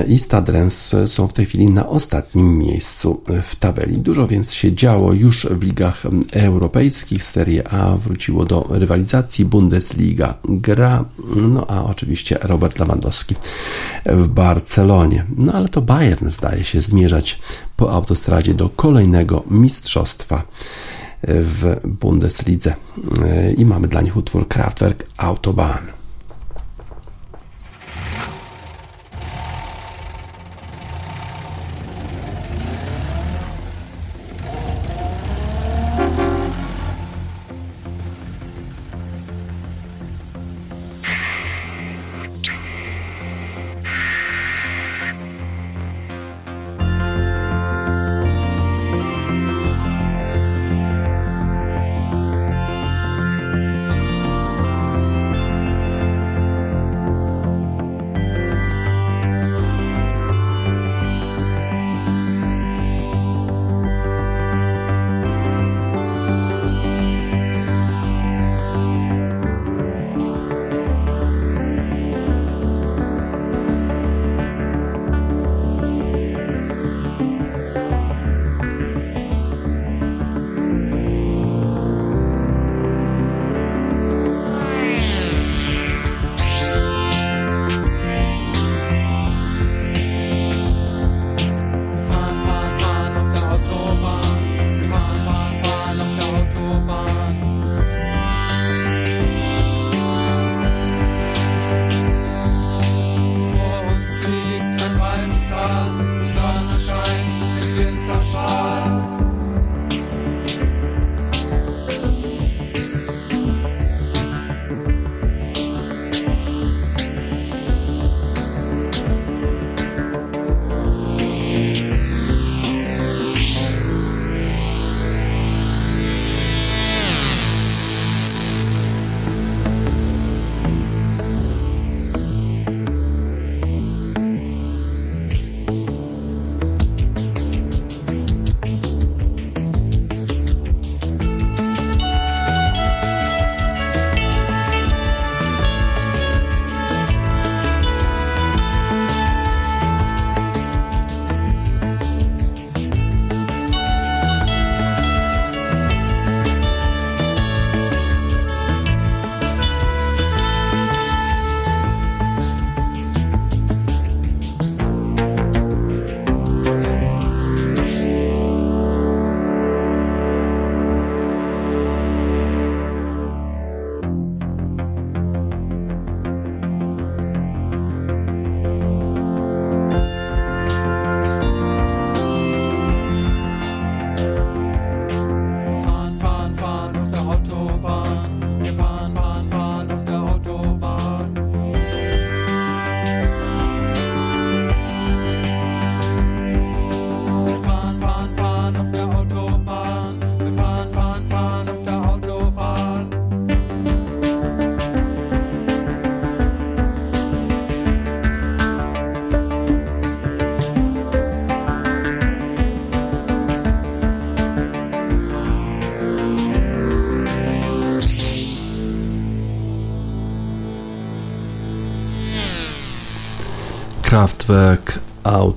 i 0.09 0.19
Stadrens 0.19 0.95
są 1.07 1.29
w 1.29 1.33
tej 1.33 1.47
chwili 1.47 1.71
na 1.71 1.89
ostatnim 1.89 2.59
miejscu 2.59 3.23
w 3.43 3.57
tabeli. 3.57 3.99
Dużo 3.99 4.27
więc 4.27 4.53
się 4.53 4.75
działo 4.75 5.13
już 5.13 5.47
w 5.51 5.63
ligach 5.63 6.03
europejskich. 6.33 7.25
Serie 7.25 7.69
A 7.69 7.97
wróciło 7.97 8.45
do 8.45 8.67
rywalizacji. 8.71 9.45
Bundesliga 9.45 10.35
gra, 10.45 11.05
no 11.37 11.67
a 11.69 11.85
oczywiście 11.85 12.39
Robert 12.43 12.79
Lewandowski 12.79 13.35
w 14.07 14.29
Barcelonie. 14.29 15.25
No 15.37 15.53
ale 15.53 15.69
to 15.69 15.83
Bayern 15.83 16.31
zdaje 16.31 16.65
się 16.65 16.81
zmierzać 16.81 17.39
po 17.77 17.93
autostradzie 17.93 18.55
do 18.55 18.69
kolejnego 18.69 19.45
mistrzostwa 19.51 20.43
w 21.23 21.81
Bundeslidze. 21.85 22.75
I 23.57 23.65
mamy 23.65 23.89
dla 23.89 24.01
nich 24.01 24.17
utwór 24.17 24.49
Kraftwerk 24.49 25.07
Autobahn. 25.17 26.00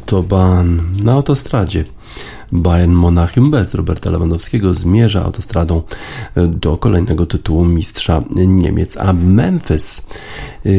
Autobahn 0.04 0.82
na 1.04 1.14
autostradzie. 1.14 1.86
Bayern 2.52 2.92
Monachium 2.92 3.52
bez 3.52 3.74
Roberta 3.74 4.10
Lewandowskiego 4.10 4.74
zmierza 4.74 5.24
autostradą 5.24 5.82
do 6.36 6.78
kolejnego 6.78 7.26
tytułu 7.26 7.66
mistrza 7.66 8.24
Niemiec, 8.36 8.98
a 8.98 9.14
Memphis 9.14 10.08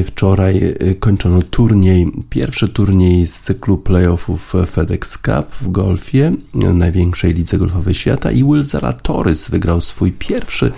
wczoraj 0.04 0.56
y, 0.64 0.96
kończono 1.00 1.42
turniej, 1.42 2.12
pierwszy 2.30 2.68
turniej 2.68 3.26
z 3.26 3.40
cyklu 3.40 3.78
playoffów 3.78 4.54
FedEx 4.66 5.18
Cup 5.18 5.54
w 5.60 5.68
golfie, 5.68 6.32
największej 6.54 7.34
lidze 7.34 7.58
golfowej 7.58 7.94
świata 7.94 8.30
i 8.30 8.44
Will 8.44 8.64
Zalatoris 8.64 9.50
wygrał 9.50 9.80
swój 9.80 10.12
pierwszy 10.12 10.72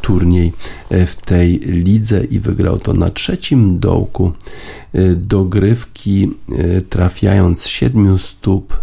turniej 0.00 0.52
y, 0.92 1.06
w 1.06 1.16
tej 1.16 1.58
lidze 1.58 2.24
i 2.24 2.40
wygrał 2.40 2.78
to 2.80 2.92
na 2.92 3.10
trzecim 3.10 3.78
dołku. 3.78 4.32
Dogrywki 5.16 6.30
trafiając 6.88 7.66
siedmiu 7.66 8.18
stóp 8.18 8.76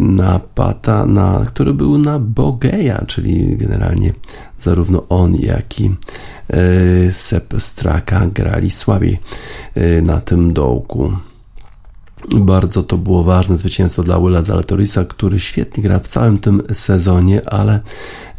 na 0.00 0.40
Pata, 0.54 1.06
na, 1.06 1.44
który 1.46 1.74
był 1.74 1.98
na 1.98 2.18
Bogeja, 2.18 3.04
czyli 3.06 3.56
generalnie 3.56 4.12
zarówno 4.60 5.02
on, 5.08 5.34
jak 5.34 5.80
i 5.80 5.90
e, 6.48 7.12
Sepp 7.12 7.54
Straka 7.58 8.26
grali 8.26 8.70
słabiej 8.70 9.18
e, 9.74 10.02
na 10.02 10.20
tym 10.20 10.52
dołku. 10.52 11.12
Bardzo 12.30 12.82
to 12.82 12.98
było 12.98 13.24
ważne 13.24 13.58
zwycięstwo 13.58 14.02
dla 14.02 14.20
Willa 14.20 14.42
Zalatorisa, 14.42 15.04
który 15.04 15.40
świetnie 15.40 15.82
gra 15.82 15.98
w 15.98 16.08
całym 16.08 16.38
tym 16.38 16.62
sezonie, 16.72 17.48
ale 17.48 17.80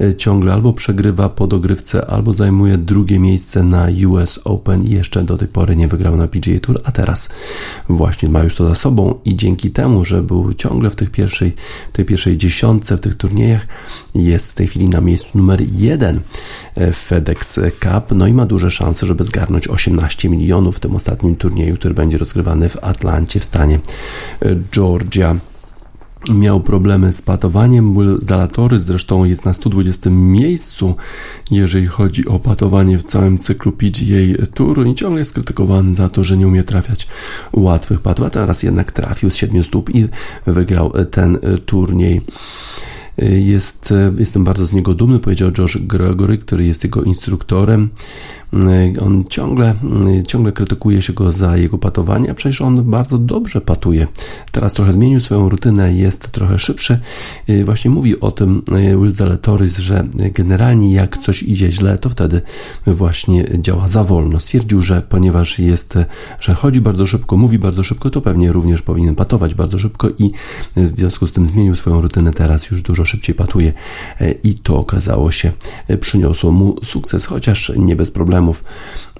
e, 0.02 0.16
ciągle 0.16 0.54
albo 0.54 0.74
przegrywa 0.74 1.30
po 1.30 1.48
dogrywce, 1.48 2.08
albo 2.08 2.34
zajmuje 2.34 2.78
drugie 2.78 3.20
miejsce 3.20 3.64
na 3.64 3.88
US 4.08 4.40
Open 4.44 4.84
i 4.84 4.90
jeszcze 4.90 5.24
do 5.24 5.38
tej 5.38 5.48
pory 5.48 5.76
nie 5.76 5.88
wygrał 5.88 6.16
na 6.16 6.28
PGA 6.28 6.60
Tour, 6.62 6.82
a 6.84 6.92
teraz 6.92 7.30
właśnie 7.90 8.30
ma 8.30 8.44
już 8.44 8.56
to 8.56 8.70
za 8.70 8.76
sobą 8.76 9.20
i 9.26 9.36
dzięki 9.36 9.72
temu, 9.72 10.06
że 10.06 10.24
był 10.24 10.54
ciągle 10.54 10.90
w 10.90 10.96
tych 10.96 11.12
pierwszej, 11.12 11.56
w 11.90 11.94
tej 11.94 12.06
pierwszej 12.06 12.38
dziesiątce 12.38 12.98
w 12.98 13.02
tych 13.02 13.16
turniejach, 13.16 13.68
jest 14.16 14.52
w 14.52 14.56
tej 14.56 14.68
chwili 14.68 14.90
na 14.90 15.02
miejscu 15.02 15.38
numer 15.38 15.62
jeden 15.72 16.20
w 16.76 16.96
FedEx 16.96 17.60
Cup, 17.80 18.16
no 18.16 18.28
i 18.28 18.34
ma 18.34 18.46
duże 18.46 18.72
szanse, 18.72 19.06
żeby 19.06 19.24
zgarnąć 19.24 19.68
18 19.68 20.30
milionów 20.30 20.78
w 20.78 20.80
tym 20.80 20.96
ostatnim 20.96 21.36
turnieju, 21.36 21.76
który 21.76 21.94
będzie 21.94 22.18
rozgrywany 22.18 22.70
w 22.70 22.84
Atlancie 22.84 23.40
w 23.40 23.44
stanie 23.44 23.73
Georgia 24.72 25.36
miał 26.34 26.60
problemy 26.60 27.14
z 27.14 27.22
patowaniem. 27.22 27.94
Will 27.94 28.18
Zalatory 28.22 28.80
zresztą 28.80 29.26
jest 29.26 29.46
na 29.46 29.54
120 29.54 30.10
miejscu, 30.10 30.96
jeżeli 31.52 31.88
chodzi 31.88 32.28
o 32.28 32.40
patowanie 32.40 32.98
w 32.98 33.04
całym 33.04 33.38
cyklu 33.38 33.72
PGA 33.72 34.46
Tour 34.54 34.88
i 34.88 34.96
ciągle 34.96 35.20
jest 35.20 35.34
krytykowany 35.34 35.96
za 35.96 36.10
to, 36.10 36.24
że 36.24 36.38
nie 36.38 36.48
umie 36.48 36.64
trafiać 36.64 37.08
łatwych 37.54 38.00
patów, 38.00 38.26
a 38.26 38.30
teraz 38.30 38.64
jednak 38.64 38.92
trafił 38.92 39.30
z 39.30 39.36
7 39.36 39.64
stóp 39.64 39.96
i 39.96 40.08
wygrał 40.48 40.94
ten 41.12 41.38
turniej. 41.66 42.22
Jest, 43.18 43.94
jestem 44.18 44.44
bardzo 44.44 44.66
z 44.66 44.74
niego 44.74 44.94
dumny, 44.94 45.20
powiedział 45.20 45.52
Josh 45.58 45.78
Gregory, 45.78 46.38
który 46.38 46.66
jest 46.66 46.84
jego 46.84 47.04
instruktorem. 47.04 47.90
Y, 48.54 49.02
on 49.02 49.24
ciągle, 49.30 49.76
y, 50.20 50.24
ciągle 50.24 50.52
krytykuje 50.52 51.02
się 51.02 51.14
go 51.14 51.32
za 51.32 51.58
jego 51.58 51.78
patowanie, 51.78 52.32
a 52.32 52.34
przecież 52.34 52.62
on 52.62 52.84
bardzo 52.84 53.18
dobrze 53.18 53.62
patuje. 53.62 54.08
Teraz 54.52 54.74
trochę 54.74 54.94
zmienił 54.94 55.20
swoją 55.20 55.50
rutynę, 55.50 55.94
jest 55.94 56.32
trochę 56.32 56.60
szybszy. 56.60 57.00
Y, 57.50 57.66
właśnie 57.66 57.92
mówi 57.92 58.20
o 58.20 58.32
tym 58.32 58.62
Will 59.00 59.12
Zalatoris, 59.12 59.78
że 59.78 60.08
generalnie 60.34 60.94
jak 60.94 61.18
coś 61.18 61.44
idzie 61.44 61.72
źle, 61.72 61.98
to 61.98 62.10
wtedy 62.10 62.42
właśnie 62.88 63.46
działa 63.60 63.88
za 63.88 64.04
wolno. 64.04 64.40
Stwierdził, 64.40 64.82
że 64.82 65.02
ponieważ 65.02 65.60
jest, 65.60 65.98
że 66.40 66.54
chodzi 66.54 66.82
bardzo 66.82 67.08
szybko, 67.08 67.38
mówi 67.38 67.60
bardzo 67.60 67.84
szybko, 67.84 68.10
to 68.10 68.22
pewnie 68.22 68.54
również 68.54 68.82
powinien 68.82 69.16
patować 69.16 69.56
bardzo 69.56 69.80
szybko 69.80 70.10
i 70.20 70.32
w 70.76 70.98
związku 70.98 71.28
z 71.28 71.32
tym 71.32 71.48
zmienił 71.48 71.76
swoją 71.76 72.02
rutynę, 72.02 72.34
teraz 72.34 72.72
już 72.72 72.82
dużo 72.82 73.06
szybciej 73.06 73.36
patuje 73.36 73.74
i 74.44 74.56
to 74.56 74.78
okazało 74.78 75.32
się, 75.32 75.52
przyniosło 76.00 76.52
mu 76.52 76.76
sukces, 76.84 77.26
chociaż 77.26 77.72
nie 77.78 77.96
bez 77.96 78.12
problemu 78.12 78.43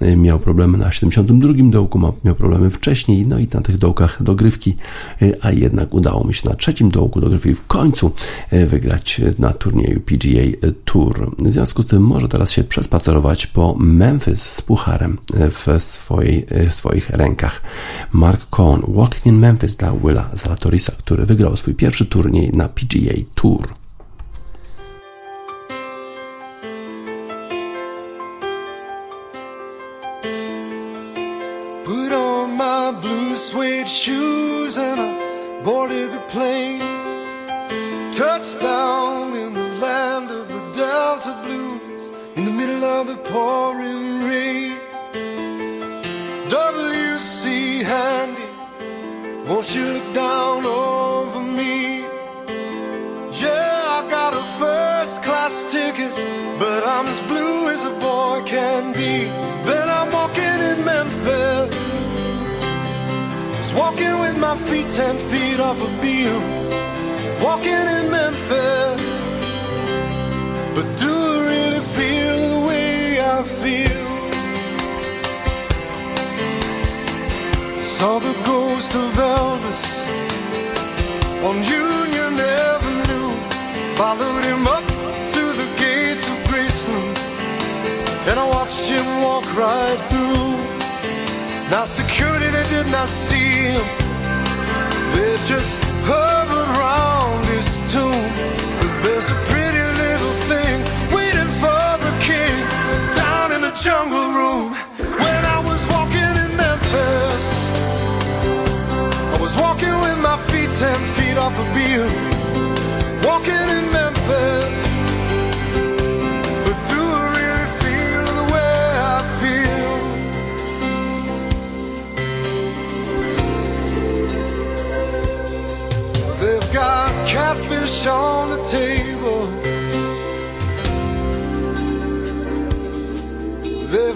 Y, 0.02 0.16
miał 0.16 0.38
problemy 0.38 0.78
na 0.78 0.92
72 0.92 1.52
dołku, 1.70 2.00
miał 2.24 2.34
problemy 2.34 2.70
wcześniej, 2.70 3.26
no 3.26 3.38
i 3.38 3.48
na 3.54 3.60
tych 3.60 3.78
dołkach 3.78 4.22
dogrywki, 4.22 4.76
y, 5.22 5.38
a 5.42 5.50
jednak 5.50 5.94
udało 5.94 6.24
mi 6.24 6.34
się 6.34 6.48
na 6.48 6.56
trzecim 6.56 6.90
dołku 6.90 7.20
dogrywki 7.20 7.54
w 7.54 7.66
końcu 7.66 8.12
y, 8.52 8.66
wygrać 8.66 9.20
na 9.38 9.52
turnieju 9.52 10.00
PGA 10.00 10.68
Tour. 10.84 11.36
W 11.38 11.52
związku 11.52 11.82
z 11.82 11.86
tym 11.86 12.02
może 12.02 12.28
teraz 12.28 12.50
się 12.50 12.64
przespacerować 12.64 13.46
po 13.46 13.74
Memphis 13.78 14.42
z 14.42 14.62
pucharem 14.62 15.18
w, 15.34 15.82
swojej, 15.82 16.46
swoich 16.70 17.10
rękach. 17.10 17.62
Mark 18.12 18.46
Cohn, 18.50 18.80
Walking 18.88 19.26
in 19.26 19.38
Memphis 19.38 19.76
dla 19.76 19.92
Willa 19.92 20.30
Zalatorisa, 20.34 20.92
który 20.98 21.26
wygrał 21.26 21.56
swój 21.56 21.74
pierwszy 21.74 22.06
turniej 22.06 22.50
na 22.52 22.68
PGA 22.68 23.14
Tour. 23.34 23.83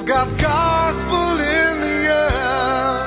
Got 0.08 0.26
gospel 0.40 1.32
in 1.38 1.80
the 1.84 1.98
air. 2.16 3.00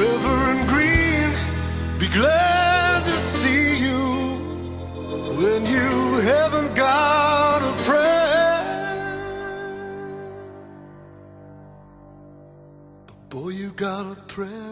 Reverend 0.00 0.66
Green, 0.66 1.28
be 2.00 2.08
glad 2.08 3.04
to 3.04 3.10
see 3.20 3.76
you 3.86 4.02
when 5.40 5.66
you 5.66 6.20
haven't 6.22 6.74
got 6.74 7.60
a 7.60 7.74
prayer. 7.82 8.60
But 13.08 13.28
boy, 13.28 13.48
you 13.50 13.72
got 13.72 14.06
a 14.10 14.18
prayer 14.22 14.71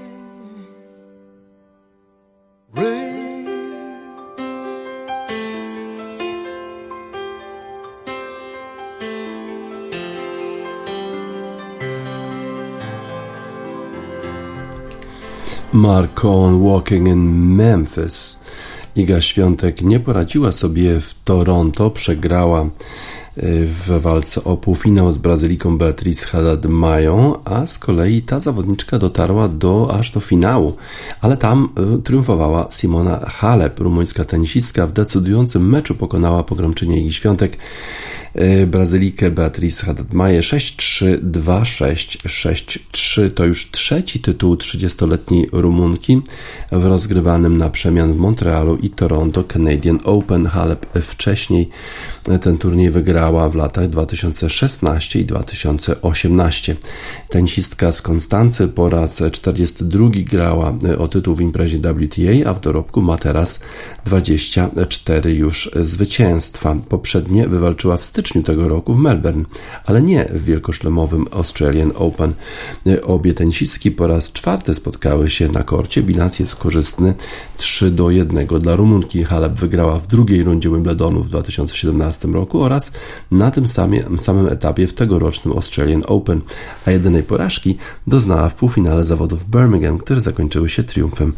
Mark 15.81 16.13
Cohen 16.13 16.63
Walking 16.63 17.07
in 17.07 17.55
Memphis. 17.55 18.39
Iga 18.95 19.21
Świątek 19.21 19.81
nie 19.81 19.99
poradziła 19.99 20.51
sobie 20.51 20.99
w 20.99 21.13
Toronto, 21.23 21.89
przegrała 21.89 22.69
w 23.65 23.99
walce 24.01 24.43
o 24.43 24.57
półfinał 24.57 25.11
z 25.11 25.17
Brazyliką 25.17 25.77
Beatriz 25.77 26.23
Haddad 26.23 26.65
Mają, 26.65 27.43
a 27.43 27.65
z 27.65 27.79
kolei 27.79 28.21
ta 28.21 28.39
zawodniczka 28.39 28.97
dotarła 28.97 29.47
do 29.47 29.95
aż 29.99 30.11
do 30.11 30.19
finału, 30.19 30.75
ale 31.21 31.37
tam 31.37 31.69
e, 31.75 32.01
triumfowała 32.01 32.67
Simona 32.71 33.19
Halep, 33.19 33.79
rumuńska 33.79 34.25
tenisistka 34.25 34.87
w 34.87 34.93
decydującym 34.93 35.69
meczu 35.69 35.95
pokonała 35.95 36.43
pogromczynię 36.43 36.97
Igi 36.97 37.13
Świątek 37.13 37.57
e, 38.33 38.67
Brazylikę 38.67 39.31
Beatriz 39.31 39.81
Haddad-Maję 39.81 40.41
6-3, 40.41 41.19
2-6, 41.31 42.17
6-3. 42.27 43.31
To 43.31 43.45
już 43.45 43.71
trzeci 43.71 44.19
tytuł 44.19 44.55
30-letniej 44.55 45.49
Rumunki 45.51 46.21
w 46.71 46.85
rozgrywanym 46.85 47.57
na 47.57 47.69
przemian 47.69 48.13
w 48.13 48.17
Montrealu 48.17 48.75
i 48.75 48.89
Toronto 48.89 49.43
Canadian 49.43 49.99
Open. 50.03 50.45
Halep 50.45 50.85
wcześniej 51.01 51.69
ten 52.41 52.57
turniej 52.57 52.91
wygrała 52.91 53.49
w 53.49 53.55
latach 53.55 53.89
2016 53.89 55.19
i 55.19 55.25
2018. 55.25 56.75
Tenisistka 57.29 57.91
z 57.91 58.01
Konstancy 58.01 58.67
po 58.67 58.89
raz 58.89 59.21
42 59.31 60.09
grała 60.13 60.73
o 60.97 61.07
tytuł 61.07 61.35
w 61.35 61.41
imprezie 61.41 61.77
WTA, 61.77 62.49
a 62.49 62.53
w 62.53 62.59
dorobku 62.59 63.01
ma 63.01 63.17
teraz 63.17 63.59
24 64.05 65.33
już 65.33 65.71
zwycięstwa. 65.75 66.75
Poprzednie 66.89 67.47
wywalczyła 67.47 67.97
w 67.97 68.05
styczniu 68.05 68.20
tego 68.45 68.69
roku 68.69 68.93
w 68.93 68.97
Melbourne, 68.97 69.45
ale 69.85 70.01
nie 70.01 70.25
w 70.25 70.43
wielkoszlemowym 70.43 71.25
Australian 71.31 71.91
Open. 71.95 72.33
Obie 73.03 73.33
tenisistki 73.33 73.91
po 73.91 74.07
raz 74.07 74.31
czwarty 74.31 74.75
spotkały 74.75 75.29
się 75.29 75.47
na 75.47 75.63
korcie. 75.63 76.03
Bilans 76.03 76.39
jest 76.39 76.55
korzystny 76.55 77.13
3 77.57 77.91
do 77.91 78.09
1 78.09 78.47
dla 78.47 78.75
Rumunki. 78.75 79.23
Halep 79.23 79.53
wygrała 79.53 79.99
w 79.99 80.07
drugiej 80.07 80.43
rundzie 80.43 80.69
Wimbledonu 80.69 81.23
w 81.23 81.29
2017 81.29 82.27
roku 82.27 82.61
oraz 82.61 82.91
na 83.31 83.51
tym 83.51 83.67
samym, 83.67 84.19
samym 84.19 84.47
etapie 84.47 84.87
w 84.87 84.93
tegorocznym 84.93 85.53
Australian 85.53 86.03
Open, 86.07 86.41
a 86.85 86.91
jedynej 86.91 87.23
porażki 87.23 87.77
doznała 88.07 88.49
w 88.49 88.55
półfinale 88.55 89.03
zawodów 89.03 89.51
Birmingham, 89.51 89.97
które 89.97 90.21
zakończyły 90.21 90.69
się 90.69 90.83
triumfem 90.83 91.33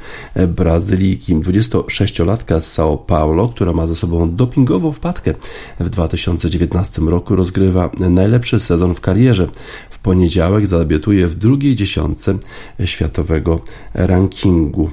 Brazylijki. 0.47 1.35
26-latka 1.35 2.59
z 2.59 2.77
São 2.77 2.97
Paulo, 2.97 3.49
która 3.49 3.73
ma 3.73 3.87
za 3.87 3.95
sobą 3.95 4.35
dopingową 4.35 4.91
wpadkę 4.91 5.33
w 5.79 5.89
2019 5.89 6.72
roku, 7.09 7.35
rozgrywa 7.35 7.89
najlepszy 7.99 8.59
sezon 8.59 8.95
w 8.95 9.01
karierze. 9.01 9.47
W 9.89 9.99
poniedziałek 9.99 10.67
zadebiutuje 10.67 11.27
w 11.27 11.35
drugiej 11.35 11.75
dziesiątce 11.75 12.37
światowego 12.85 13.61
rankingu. 13.93 14.89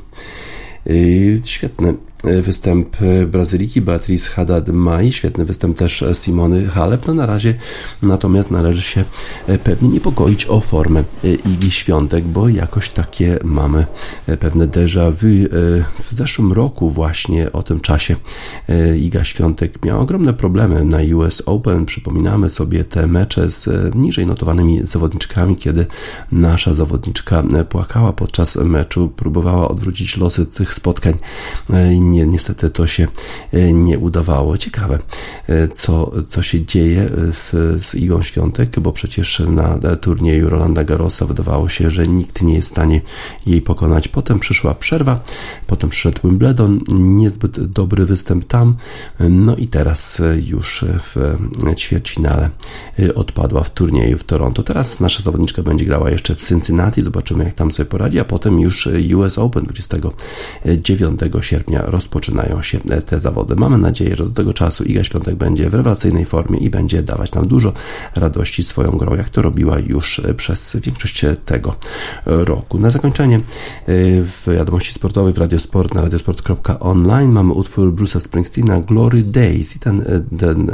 Świetny 1.44 1.94
występ 2.42 2.96
e, 3.02 3.26
Brazyliki 3.26 3.80
Beatriz 3.80 4.28
Haddad 4.28 4.68
Mai, 4.68 5.12
świetny 5.12 5.44
występ 5.44 5.78
też 5.78 6.04
Simony 6.12 6.66
Halep. 6.66 7.06
No 7.06 7.14
na 7.14 7.26
razie 7.26 7.54
natomiast 8.02 8.50
należy 8.50 8.82
się 8.82 9.04
e, 9.46 9.58
pewnie 9.58 9.88
niepokoić 9.88 10.46
o 10.46 10.60
formę 10.60 11.04
Igi 11.46 11.70
Świątek, 11.70 12.24
bo 12.24 12.48
jakoś 12.48 12.90
takie 12.90 13.38
mamy 13.44 13.86
pewne 14.40 14.68
déjà 14.68 15.12
vu. 15.12 15.48
W 16.10 16.14
zeszłym 16.14 16.52
roku 16.52 16.90
właśnie 16.90 17.52
o 17.52 17.62
tym 17.62 17.80
czasie 17.80 18.16
Iga 18.96 19.24
Świątek 19.24 19.84
miała 19.84 20.00
ogromne 20.00 20.32
problemy 20.34 20.84
na 20.84 20.98
US 21.16 21.42
Open. 21.46 21.86
Przypominamy 21.86 22.50
sobie 22.50 22.84
te 22.84 23.06
mecze 23.06 23.50
z 23.50 23.94
niżej 23.94 24.26
notowanymi 24.26 24.80
zawodniczkami, 24.86 25.56
kiedy 25.56 25.86
nasza 26.32 26.74
zawodniczka 26.74 27.42
płakała 27.68 28.12
podczas 28.12 28.56
meczu, 28.56 29.08
próbowała 29.08 29.68
odwrócić 29.68 30.16
losy 30.16 30.46
tych 30.46 30.74
spotkań 30.74 31.14
nie, 32.10 32.26
niestety 32.26 32.70
to 32.70 32.86
się 32.86 33.08
e, 33.52 33.72
nie 33.72 33.98
udawało. 33.98 34.58
Ciekawe, 34.58 34.98
e, 35.48 35.68
co, 35.68 36.12
co 36.28 36.42
się 36.42 36.64
dzieje 36.64 37.02
e, 37.02 37.08
w, 37.32 37.76
z 37.78 37.94
Igą 37.94 38.22
Świątek, 38.22 38.80
bo 38.80 38.92
przecież 38.92 39.42
na 39.46 39.96
turnieju 39.96 40.48
Rolanda 40.48 40.84
Garrosa 40.84 41.26
wydawało 41.26 41.68
się, 41.68 41.90
że 41.90 42.06
nikt 42.06 42.42
nie 42.42 42.54
jest 42.54 42.68
w 42.68 42.72
stanie 42.72 43.00
jej 43.46 43.62
pokonać. 43.62 44.08
Potem 44.08 44.38
przyszła 44.38 44.74
przerwa, 44.74 45.20
potem 45.66 45.90
przyszedł 45.90 46.20
Wimbledon, 46.24 46.80
niezbyt 46.88 47.66
dobry 47.66 48.06
występ 48.06 48.44
tam, 48.44 48.76
no 49.20 49.56
i 49.56 49.68
teraz 49.68 50.22
już 50.46 50.84
w 50.98 51.36
ćwierćfinale 51.76 52.50
odpadła 53.14 53.62
w 53.62 53.70
turnieju 53.70 54.18
w 54.18 54.24
Toronto. 54.24 54.62
Teraz 54.62 55.00
nasza 55.00 55.22
zawodniczka 55.22 55.62
będzie 55.62 55.84
grała 55.84 56.10
jeszcze 56.10 56.34
w 56.34 56.48
Cincinnati, 56.48 57.02
zobaczymy 57.04 57.44
jak 57.44 57.54
tam 57.54 57.72
sobie 57.72 57.86
poradzi, 57.86 58.20
a 58.20 58.24
potem 58.24 58.60
już 58.60 58.88
US 59.14 59.38
Open 59.38 59.64
29 59.64 61.20
sierpnia 61.40 61.82
rozpoczynają 62.00 62.62
się 62.62 62.78
te 63.06 63.20
zawody. 63.20 63.56
Mamy 63.56 63.78
nadzieję, 63.78 64.16
że 64.16 64.24
do 64.24 64.30
tego 64.30 64.52
czasu 64.52 64.84
Iga 64.84 65.04
Świątek 65.04 65.34
będzie 65.34 65.70
w 65.70 65.74
rewelacyjnej 65.74 66.24
formie 66.24 66.58
i 66.58 66.70
będzie 66.70 67.02
dawać 67.02 67.34
nam 67.34 67.46
dużo 67.48 67.72
radości 68.14 68.62
swoją 68.62 68.90
grą, 68.90 69.14
jak 69.14 69.28
to 69.28 69.42
robiła 69.42 69.78
już 69.78 70.20
przez 70.36 70.76
większość 70.76 71.24
tego 71.44 71.76
roku. 72.26 72.78
Na 72.78 72.90
zakończenie 72.90 73.36
y, 73.36 73.40
w 74.24 74.48
wiadomości 74.56 74.94
sportowej 74.94 75.32
w 75.32 75.38
Radiosport 75.38 75.94
na 75.94 76.02
radiosport.online 76.02 77.32
mamy 77.32 77.52
utwór 77.52 77.94
Bruce'a 77.94 78.20
Springsteena 78.20 78.80
Glory 78.80 79.22
Days 79.22 79.76
i 79.76 79.78
ten, 79.78 80.04
ten 80.38 80.70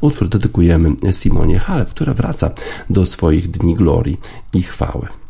utwór 0.00 0.28
dedykujemy 0.28 0.92
Simonie 1.12 1.58
Halep, 1.58 1.90
która 1.90 2.14
wraca 2.14 2.50
do 2.90 3.06
swoich 3.06 3.50
dni 3.50 3.74
glorii 3.74 4.20
i 4.52 4.62
chwały. 4.62 5.23